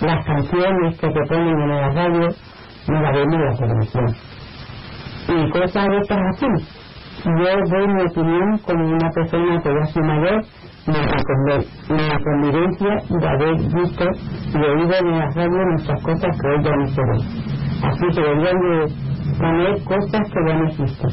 [0.00, 2.28] las canciones que te ponen en la radio
[2.88, 4.06] no las vemos en la televisión.
[5.28, 6.46] Y cosas de estas así.
[7.24, 10.44] Yo doy mi opinión como una persona que ya soy mayor
[10.86, 14.04] la convivencia de haber visto
[14.52, 17.22] y oído en la radio muchas cosas que hoy ya no se ven.
[17.82, 19.09] Así que deberían de
[19.40, 21.10] poner cosas que ya no existen.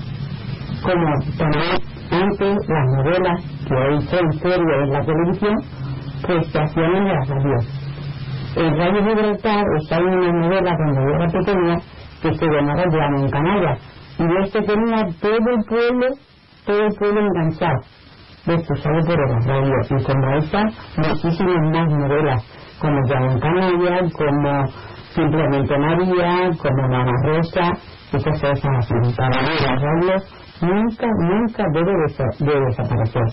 [0.84, 1.78] Como también
[2.12, 5.56] antes las novelas que hoy son series en la televisión,
[6.26, 7.66] pues se hacían en las radios.
[8.56, 11.76] En Radio Gibraltar está una novela cuando yo era pequeña
[12.22, 13.80] que se llamaba Llamo en Canarias
[14.20, 16.08] y este tenía todo el pueblo,
[16.66, 17.82] todo el pueblo enganchado
[18.54, 20.64] escuchado por el radio y como esa
[20.96, 22.44] muchísimas más novelas
[22.80, 24.66] como Llamo Canarias, como
[25.18, 27.72] Simplemente María, como Mamá Rosa
[28.14, 28.94] y cosas así.
[29.18, 30.16] Para mí la radio
[30.62, 31.92] nunca, nunca debe
[32.38, 33.24] de, desaparecer.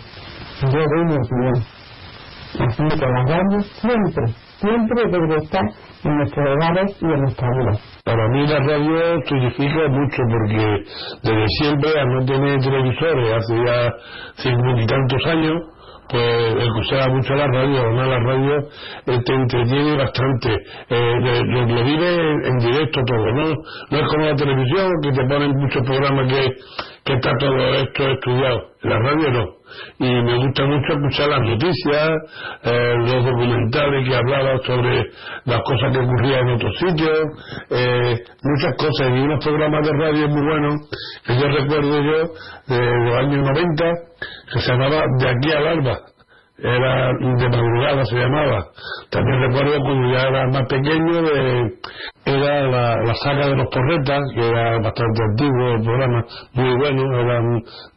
[0.62, 1.62] Yo doy mi opinión.
[2.58, 4.24] Así que la radio siempre,
[4.60, 5.64] siempre debe estar
[6.04, 7.78] en nuestros hogares y en nuestra vida.
[8.02, 10.84] Para mí la radio significa mucho porque
[11.22, 13.92] desde siempre, al no tener televisores hace ya
[14.36, 15.73] cincuenta y tantos años,
[16.08, 18.68] pues escuchaba mucho la radio, además la radio
[19.04, 20.54] te entretiene bastante,
[20.90, 23.54] eh, lo, vive en, directo todo, ¿no?
[23.90, 26.50] No es como la televisión que te ponen muchos programas que,
[27.04, 29.63] que está todo esto estudiado, la radio no
[29.98, 32.10] y me gusta mucho escuchar las noticias,
[32.62, 35.04] eh, los documentales que hablaban sobre
[35.44, 37.20] las cosas que ocurrían en otros sitios,
[37.70, 40.74] eh, muchas cosas, y unos programas de radio muy buenos
[41.26, 43.84] que yo recuerdo yo de los años 90
[44.52, 46.13] que se llamaba De aquí al alba
[46.58, 48.66] era de madrugada se llamaba.
[49.10, 51.74] También recuerdo cuando ya era más pequeño, de,
[52.26, 57.20] era la, la, saga de los porretas, que era bastante antiguo, el programa muy bueno,
[57.20, 57.40] era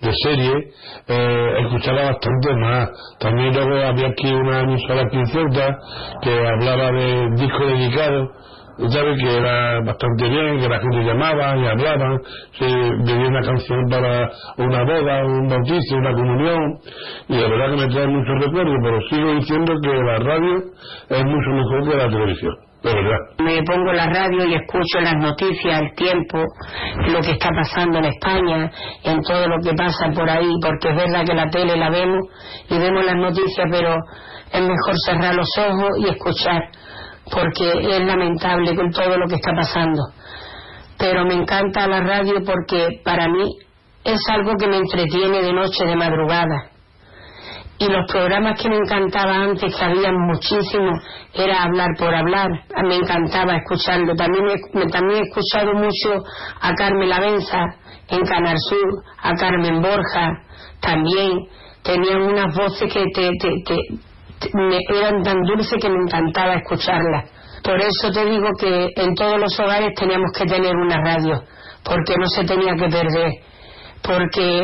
[0.01, 0.53] de serie,
[1.07, 2.89] eh, escuchaba bastante más.
[3.19, 5.19] También luego había aquí una emisora aquí
[6.21, 8.31] que hablaba de disco dedicado
[8.89, 12.17] sabe que era bastante bien, que la gente llamaba y hablaba,
[12.57, 16.79] se veía una canción para una boda, un bautizo, una comunión,
[17.27, 20.57] y la verdad que me trae muchos recuerdos, pero sigo diciendo que la radio
[21.09, 22.55] es mucho mejor que la televisión.
[22.83, 23.17] De verdad.
[23.39, 26.37] Me pongo la radio y escucho las noticias, el tiempo,
[27.07, 28.71] lo que está pasando en España,
[29.03, 32.19] en todo lo que pasa por ahí, porque es verdad que la tele la vemos
[32.69, 33.95] y vemos las noticias, pero
[34.53, 36.69] es mejor cerrar los ojos y escuchar
[37.31, 40.01] porque es lamentable con todo lo que está pasando.
[40.97, 43.49] Pero me encanta la radio porque para mí
[44.03, 46.71] es algo que me entretiene de noche, de madrugada.
[47.79, 50.99] Y los programas que me encantaba antes, que había muchísimos,
[51.33, 52.49] era hablar por hablar.
[52.83, 54.15] Me encantaba escucharlo.
[54.15, 56.23] También he, también he escuchado mucho
[56.59, 57.65] a Carmen Lavenza
[58.07, 60.31] en Canal Sur, a Carmen Borja,
[60.79, 61.37] también.
[61.83, 63.75] Tenían unas voces que te, te,
[64.53, 67.31] me, eran tan dulces que me encantaba escucharlas.
[67.63, 71.43] Por eso te digo que en todos los hogares teníamos que tener una radio,
[71.83, 73.31] porque no se tenía que perder,
[74.01, 74.63] porque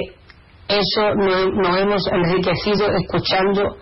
[0.68, 3.76] eso nos, hemos enriquecido escuchando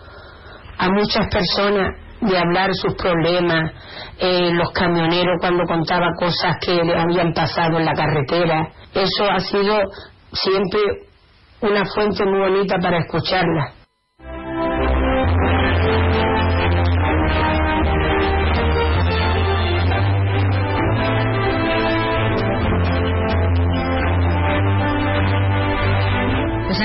[0.78, 1.88] a muchas personas
[2.22, 3.72] de hablar sus problemas,
[4.18, 8.68] eh, los camioneros cuando contaba cosas que le habían pasado en la carretera.
[8.94, 9.80] Eso ha sido
[10.32, 10.82] siempre
[11.62, 13.81] una fuente muy bonita para escucharla.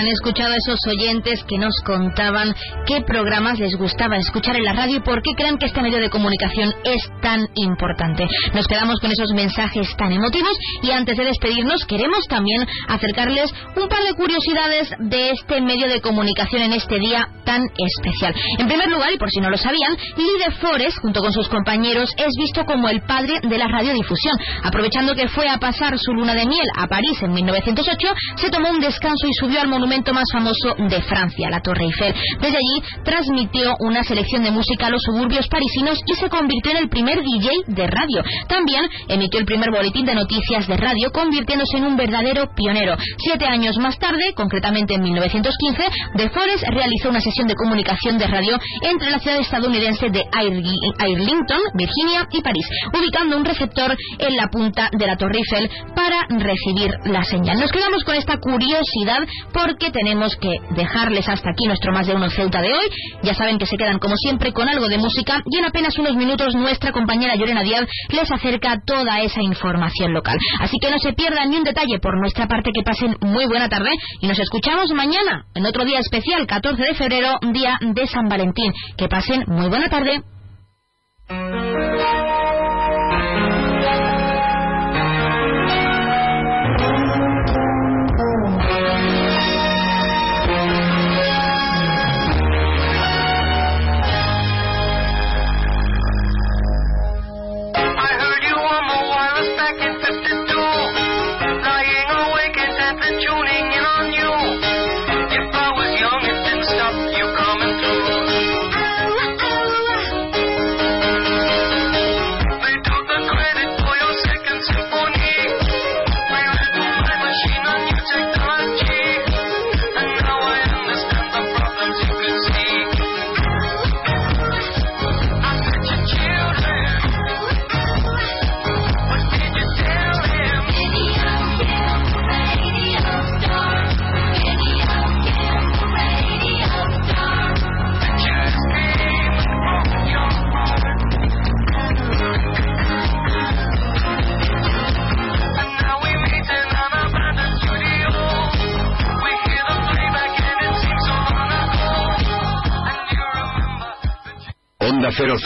[0.09, 2.55] Escuchado a esos oyentes que nos contaban
[2.87, 5.99] qué programas les gustaba escuchar en la radio y por qué creen que este medio
[5.99, 8.27] de comunicación es tan importante.
[8.55, 13.89] Nos quedamos con esos mensajes tan emotivos y antes de despedirnos queremos también acercarles un
[13.89, 18.35] par de curiosidades de este medio de comunicación en este día tan especial.
[18.59, 21.49] En primer lugar, y por si no lo sabían, Lee de Forest, junto con sus
[21.49, 24.35] compañeros, es visto como el padre de la radiodifusión.
[24.63, 28.71] Aprovechando que fue a pasar su luna de miel a París en 1908, se tomó
[28.71, 32.15] un descanso y subió al monumento más famoso de Francia, la Torre Eiffel.
[32.41, 36.79] Desde allí transmitió una selección de música a los suburbios parisinos y se convirtió en
[36.79, 38.23] el primer DJ de radio.
[38.49, 42.97] También emitió el primer boletín de noticias de radio, convirtiéndose en un verdadero pionero.
[43.19, 45.83] Siete años más tarde, concretamente en 1915,
[46.15, 51.61] De Forest realizó una sesión de comunicación de radio entre la ciudad estadounidense de Arlington,
[51.75, 56.91] Virginia y París, ubicando un receptor en la punta de la Torre Eiffel para recibir
[57.05, 57.59] la señal.
[57.59, 62.31] Nos quedamos con esta curiosidad porque tenemos que dejarles hasta aquí nuestro más de uno
[62.31, 62.87] Ceuta de hoy.
[63.23, 66.17] Ya saben que se quedan como siempre con algo de música y en apenas unos
[66.17, 70.39] minutos nuestra compañera Llorena Díaz les acerca toda esa información local.
[70.61, 73.69] Así que no se pierdan ni un detalle por nuestra parte, que pasen muy buena
[73.69, 73.91] tarde
[74.21, 78.73] y nos escuchamos mañana en otro día especial, 14 de febrero, día de San Valentín.
[78.97, 80.23] Que pasen muy buena tarde.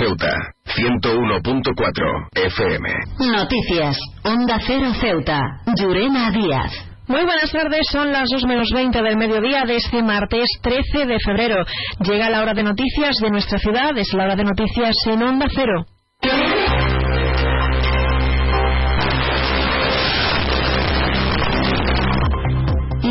[0.01, 0.33] Ceuta,
[0.65, 2.89] 101.4 FM.
[3.19, 3.99] Noticias.
[4.25, 5.39] Onda Cero Ceuta.
[5.77, 6.73] Llurena Díaz.
[7.07, 11.19] Muy buenas tardes, son las 2 menos 20 del mediodía de este martes 13 de
[11.23, 11.67] febrero.
[12.03, 15.49] Llega la hora de noticias de nuestra ciudad, es la hora de noticias en Onda
[15.55, 15.85] Cero.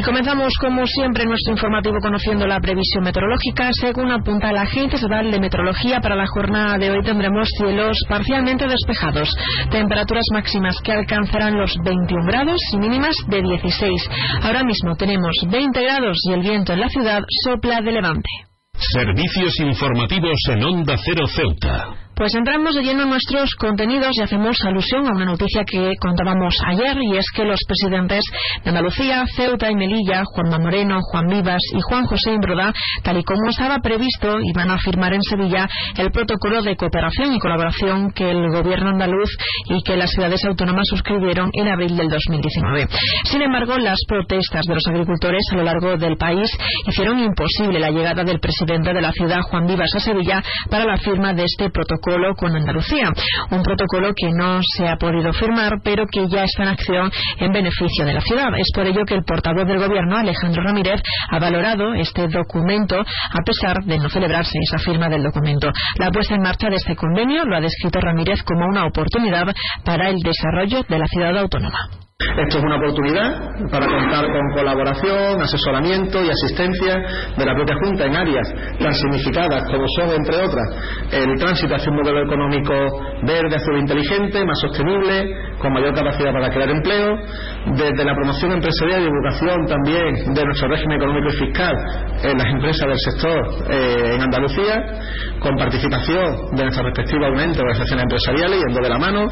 [0.09, 3.69] Comenzamos, como siempre, nuestro informativo conociendo la previsión meteorológica.
[3.73, 8.65] Según apunta la Agencia Estatal de Meteorología, para la jornada de hoy tendremos cielos parcialmente
[8.67, 9.29] despejados,
[9.69, 14.09] temperaturas máximas que alcanzarán los 21 grados y mínimas de 16.
[14.41, 18.29] Ahora mismo tenemos 20 grados y el viento en la ciudad sopla de levante.
[18.73, 22.08] Servicios informativos en Onda Cero Ceuta.
[22.19, 26.53] Pues entramos de lleno en nuestros contenidos y hacemos alusión a una noticia que contábamos
[26.67, 28.25] ayer y es que los presidentes
[28.61, 32.73] de Andalucía, Ceuta y Melilla, Juanma Moreno, Juan Vivas y Juan José Imbroda,
[33.03, 37.39] tal y como estaba previsto, iban a firmar en Sevilla el protocolo de cooperación y
[37.39, 39.29] colaboración que el gobierno andaluz
[39.69, 42.89] y que las ciudades autónomas suscribieron en abril del 2019.
[43.23, 46.51] Sin embargo, las protestas de los agricultores a lo largo del país
[46.85, 50.97] hicieron imposible la llegada del presidente de la ciudad, Juan Vivas, a Sevilla para la
[50.97, 51.69] firma de este
[52.09, 53.11] protocolo con Andalucía.
[53.51, 57.51] Un protocolo que no se ha podido firmar, pero que ya está en acción en
[57.51, 58.49] beneficio de la ciudad.
[58.57, 63.43] Es por ello que el portavoz del Gobierno, Alejandro Ramírez, ha valorado este documento a
[63.45, 65.69] pesar de no celebrarse esa firma del documento.
[65.97, 69.45] La puesta en marcha de este convenio lo ha descrito Ramírez como una oportunidad
[69.83, 72.08] para el desarrollo de la ciudad autónoma.
[72.19, 73.31] Esto es una oportunidad
[73.71, 76.95] para contar con colaboración, asesoramiento y asistencia
[77.37, 80.67] de la propia Junta en áreas tan significadas como son, entre otras,
[81.13, 82.73] el tránsito hacia un modelo económico
[83.23, 87.15] verde, azul inteligente, más sostenible, con mayor capacidad para crear empleo,
[87.75, 91.75] desde la promoción empresarial y divulgación también de nuestro régimen económico y fiscal
[92.23, 94.83] en las empresas del sector eh, en Andalucía,
[95.39, 99.27] con participación de nuestras respectivas organizaciones empresariales yendo de la mano,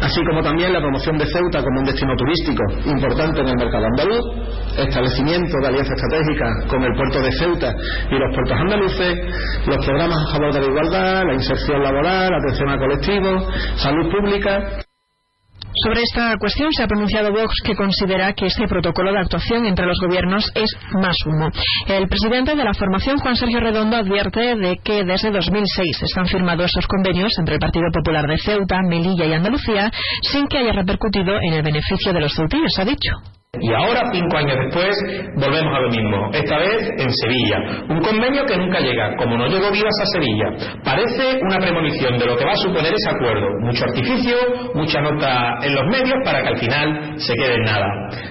[0.00, 3.86] así como también la promoción de Ceuta como un destino turístico importante en el mercado
[3.86, 4.24] andaluz,
[4.78, 7.74] establecimiento de alianza estratégica con el puerto de Ceuta
[8.10, 9.18] y los puertos andaluces,
[9.66, 13.44] los programas a favor de la igualdad, la inserción laboral, la atención a colectivos,
[13.76, 14.81] salud pública.
[15.74, 19.86] Sobre esta cuestión se ha pronunciado Vox que considera que este protocolo de actuación entre
[19.86, 21.50] los gobiernos es más humo.
[21.88, 26.66] El presidente de la formación, Juan Sergio Redondo, advierte de que desde 2006 están firmados
[26.66, 29.90] estos convenios entre el Partido Popular de Ceuta, Melilla y Andalucía
[30.22, 33.41] sin que haya repercutido en el beneficio de los ceutíes, ha dicho.
[33.60, 34.96] Y ahora, cinco años después,
[35.36, 37.84] volvemos a lo mismo, esta vez en Sevilla.
[37.86, 40.80] Un convenio que nunca llega, como no llegó Vivas a Sevilla.
[40.82, 43.44] Parece una premonición de lo que va a suponer ese acuerdo.
[43.60, 44.36] Mucho artificio,
[44.72, 47.88] mucha nota en los medios para que al final se quede en nada.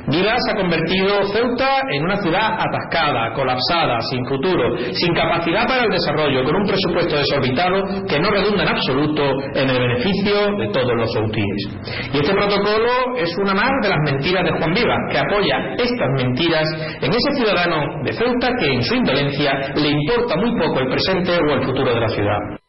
[0.07, 5.91] Vivas ha convertido Ceuta en una ciudad atascada, colapsada, sin futuro, sin capacidad para el
[5.91, 7.77] desarrollo, con un presupuesto desorbitado
[8.09, 9.21] que no redunda en absoluto
[9.53, 11.61] en el beneficio de todos los ceutíes.
[12.11, 12.89] Y este protocolo
[13.21, 16.67] es una más de las mentiras de Juan Vivas que apoya estas mentiras
[17.01, 21.31] en ese ciudadano de Ceuta que en su indolencia le importa muy poco el presente
[21.31, 22.60] o el futuro de la ciudad.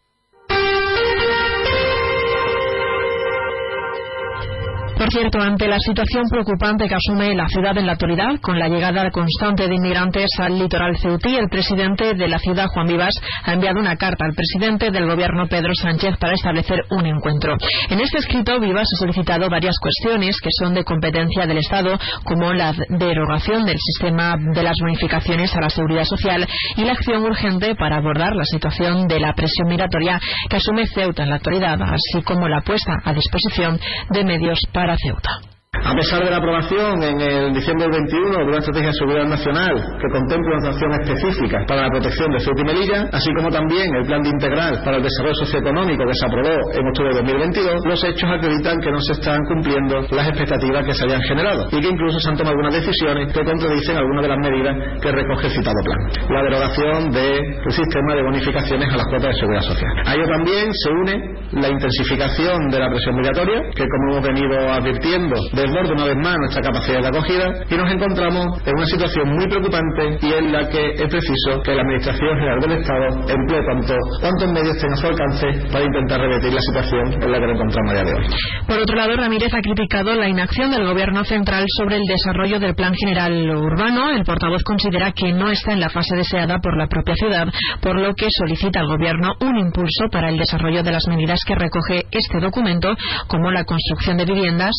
[5.02, 8.68] Por cierto, ante la situación preocupante que asume la ciudad en la actualidad, con la
[8.68, 13.12] llegada constante de inmigrantes al litoral ceutí, el presidente de la ciudad, Juan Vivas,
[13.42, 17.56] ha enviado una carta al presidente del gobierno, Pedro Sánchez, para establecer un encuentro.
[17.90, 22.52] En este escrito, Vivas ha solicitado varias cuestiones que son de competencia del Estado, como
[22.52, 26.46] la derogación del sistema de las bonificaciones a la seguridad social
[26.76, 31.24] y la acción urgente para abordar la situación de la presión migratoria que asume Ceuta
[31.24, 33.80] en la actualidad, así como la puesta a disposición
[34.10, 35.51] de medios para Ceuta.
[35.84, 39.74] A pesar de la aprobación en diciembre del 21 de una estrategia de seguridad nacional
[40.00, 43.88] que contempla una acción específica para la protección de Ceuta y Melilla, así como también
[43.96, 47.76] el plan de integral para el desarrollo socioeconómico que se aprobó en octubre de 2022,
[47.84, 51.80] los hechos acreditan que no se están cumpliendo las expectativas que se habían generado y
[51.80, 55.46] que incluso se han tomado algunas decisiones que contradicen algunas de las medidas que recoge
[55.48, 56.00] el citado plan.
[56.30, 59.92] La derogación del sistema de bonificaciones a las cuotas de seguridad social.
[60.06, 61.14] A ello también se une
[61.52, 66.36] la intensificación de la presión migratoria, que como hemos venido advirtiendo, desborda una vez más
[66.38, 70.68] nuestra capacidad de acogida y nos encontramos en una situación muy preocupante y en la
[70.68, 74.96] que es preciso que la Administración General del Estado emplee cuanto, cuantos medios tenga a
[74.96, 78.14] su alcance para intentar revertir la situación en la que nos encontramos a día de
[78.14, 78.26] hoy.
[78.66, 82.74] Por otro lado, Ramírez ha criticado la inacción del Gobierno central sobre el desarrollo del
[82.74, 84.10] Plan General Urbano.
[84.10, 87.46] El portavoz considera que no está en la fase deseada por la propia ciudad,
[87.80, 91.54] por lo que solicita al Gobierno un impulso para el desarrollo de las medidas que
[91.54, 92.94] recoge este documento,
[93.28, 94.72] como la construcción de viviendas,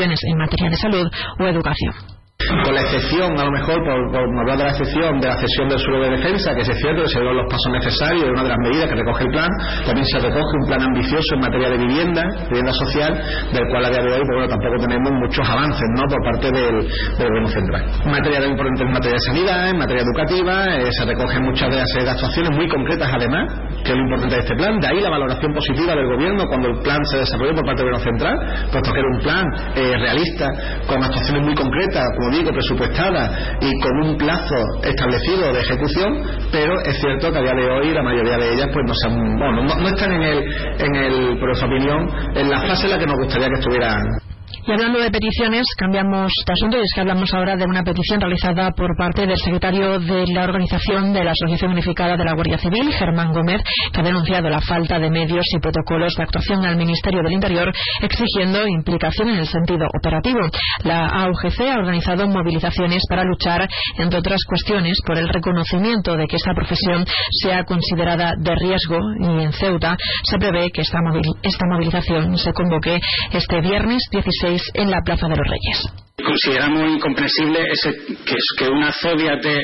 [0.00, 1.06] cuestiones en materia de salud
[1.38, 2.19] o educación
[2.64, 5.68] con la excepción, a lo mejor, por, por hablar de la excepción de la cesión
[5.68, 8.42] del suelo de defensa, que es cierto que se dieron los pasos necesarios, es una
[8.42, 9.50] de las medidas que recoge el plan,
[9.84, 13.12] también se recoge un plan ambicioso en materia de vivienda, vivienda social,
[13.52, 16.48] del cual a día de hoy, pues bueno, tampoco tenemos muchos avances, ¿no?, por parte
[16.50, 16.76] del,
[17.20, 17.82] gobierno central.
[18.04, 21.76] En materia de, en materia de sanidad, en materia educativa, eh, se recogen muchas de
[21.76, 23.44] las actuaciones muy concretas, además,
[23.84, 26.68] que es lo importante de este plan, de ahí la valoración positiva del gobierno cuando
[26.68, 28.36] el plan se desarrolló por parte del gobierno central,
[28.72, 29.44] puesto que era un plan
[29.76, 30.48] eh, realista,
[30.86, 36.72] con actuaciones muy concretas, como digo, presupuestada y con un plazo establecido de ejecución, pero
[36.84, 39.38] es cierto que a día de hoy la mayoría de ellas pues no, se han-
[39.38, 40.38] bueno, no, están en el,
[40.78, 41.50] en el, por
[42.34, 44.29] en la fase en la que nos gustaría que estuvieran.
[44.66, 48.20] Y hablando de peticiones, cambiamos de asunto y es que hablamos ahora de una petición
[48.20, 52.58] realizada por parte del secretario de la organización de la Asociación Unificada de la Guardia
[52.58, 53.62] Civil, Germán Gómez,
[53.92, 57.72] que ha denunciado la falta de medios y protocolos de actuación al Ministerio del Interior,
[58.02, 60.40] exigiendo implicación en el sentido operativo.
[60.84, 63.68] La AUGC ha organizado movilizaciones para luchar,
[63.98, 67.04] entre otras cuestiones, por el reconocimiento de que esta profesión
[67.42, 72.52] sea considerada de riesgo y en Ceuta se prevé que esta, movil- esta movilización se
[72.52, 73.00] convoque
[73.32, 74.39] este viernes 16
[74.74, 76.09] en la Plaza de los Reyes.
[76.22, 77.90] Consideramos incomprensible ese,
[78.56, 79.62] que, una zodia de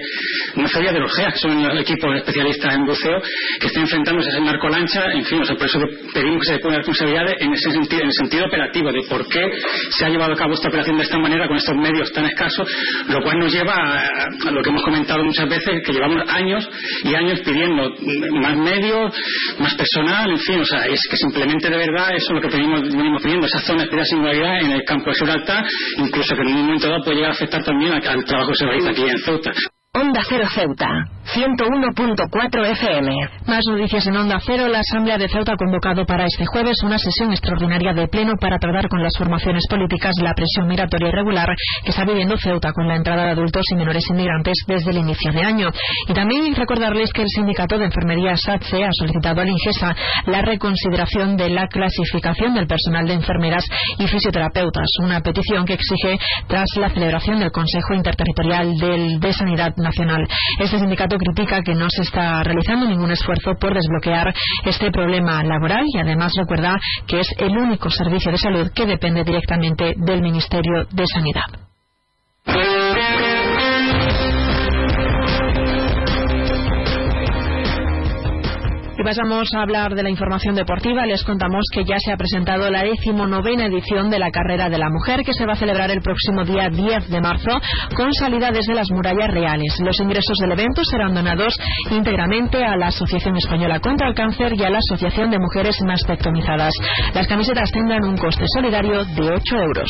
[0.57, 3.21] una zodia de los GEA, que son el equipo de especialistas en buceo,
[3.61, 5.79] que esté enfrentándose a ese marco lancha, en fin, o sea, por eso
[6.13, 9.43] pedimos que se pongan responsabilidades en ese sentido, en el sentido operativo de por qué
[9.91, 12.69] se ha llevado a cabo esta operación de esta manera con estos medios tan escasos,
[13.09, 14.07] lo cual nos lleva a,
[14.49, 16.69] a lo que hemos comentado muchas veces, que llevamos años
[17.05, 17.95] y años pidiendo
[18.41, 19.15] más medios,
[19.59, 22.57] más personal, en fin, o sea, es que simplemente de verdad eso es lo que
[22.57, 25.65] venimos pidiendo, esa zona de singularidad en el campo de Gibraltar,
[25.99, 28.67] incluso que en un momento dado puede llegar a afectar también al, trabajo que se
[28.67, 29.53] realiza aquí en Ceuta.
[29.99, 33.11] Onda Cero Ceuta, 101.4 FM.
[33.47, 34.69] Más noticias en Onda Cero.
[34.69, 38.59] La Asamblea de Ceuta ha convocado para este jueves una sesión extraordinaria de pleno para
[38.59, 41.49] tratar con las formaciones políticas la presión migratoria irregular
[41.83, 45.33] que está viviendo Ceuta con la entrada de adultos y menores inmigrantes desde el inicio
[45.33, 45.69] de año.
[46.07, 49.97] Y también recordarles que el Sindicato de Enfermería SATSE ha solicitado al INGESA
[50.27, 53.65] la reconsideración de la clasificación del personal de enfermeras
[53.99, 56.19] y fisioterapeutas, una petición que exige
[56.49, 58.77] tras la celebración del Consejo Interterritorial
[59.21, 60.27] de Sanidad Nacional.
[60.59, 64.35] Este sindicato critica que no se está realizando ningún esfuerzo por desbloquear
[64.65, 66.77] este problema laboral y además recuerda
[67.07, 71.67] que es el único servicio de salud que depende directamente del Ministerio de Sanidad.
[79.07, 81.07] Y pasamos a hablar de la información deportiva.
[81.07, 84.89] Les contamos que ya se ha presentado la decimonovena edición de la Carrera de la
[84.91, 87.53] Mujer, que se va a celebrar el próximo día 10 de marzo,
[87.95, 89.79] con salida desde las murallas reales.
[89.81, 91.57] Los ingresos del evento serán donados
[91.91, 96.75] íntegramente a la Asociación Española contra el Cáncer y a la Asociación de Mujeres Mastectomizadas.
[97.15, 99.89] Las camisetas tendrán un coste solidario de 8 euros.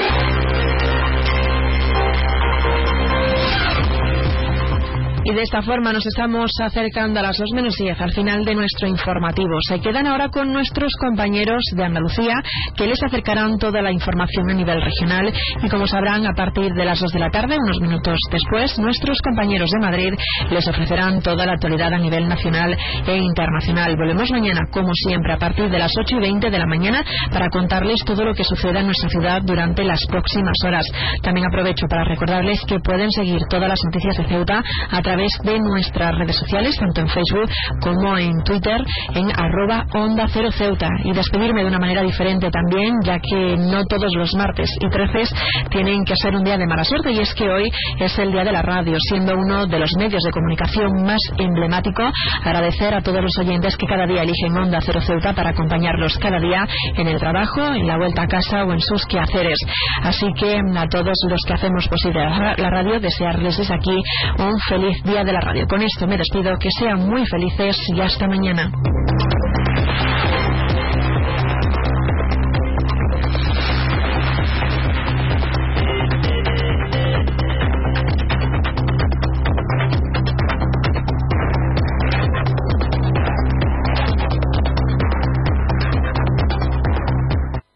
[5.31, 8.53] Y de esta forma nos estamos acercando a las 2 menos 10 al final de
[8.53, 9.55] nuestro informativo.
[9.65, 12.33] Se quedan ahora con nuestros compañeros de Andalucía
[12.75, 15.31] que les acercarán toda la información a nivel regional
[15.63, 19.19] y como sabrán a partir de las 2 de la tarde, unos minutos después, nuestros
[19.23, 20.13] compañeros de Madrid
[20.49, 22.75] les ofrecerán toda la actualidad a nivel nacional
[23.07, 23.95] e internacional.
[23.95, 27.47] Volvemos mañana, como siempre, a partir de las 8 y 20 de la mañana para
[27.47, 30.85] contarles todo lo que suceda en nuestra ciudad durante las próximas horas.
[31.21, 35.59] También aprovecho para recordarles que pueden seguir todas las noticias de Ceuta a través de
[35.59, 37.49] nuestras redes sociales, tanto en Facebook
[37.81, 38.83] como en Twitter,
[39.13, 40.87] en arroba onda cero ceuta.
[41.03, 45.33] Y despedirme de una manera diferente también, ya que no todos los martes y treces
[45.69, 47.69] tienen que ser un día de mala suerte, y es que hoy
[47.99, 52.03] es el día de la radio, siendo uno de los medios de comunicación más emblemático.
[52.43, 56.39] Agradecer a todos los oyentes que cada día eligen Onda Cero Ceuta para acompañarlos cada
[56.39, 59.57] día en el trabajo, en la vuelta a casa o en sus quehaceres.
[60.03, 63.97] Así que a todos los que hacemos posible la radio, desearles desde aquí
[64.39, 65.67] un feliz día de la radio.
[65.67, 68.71] Con esto me despido, que sean muy felices y hasta mañana.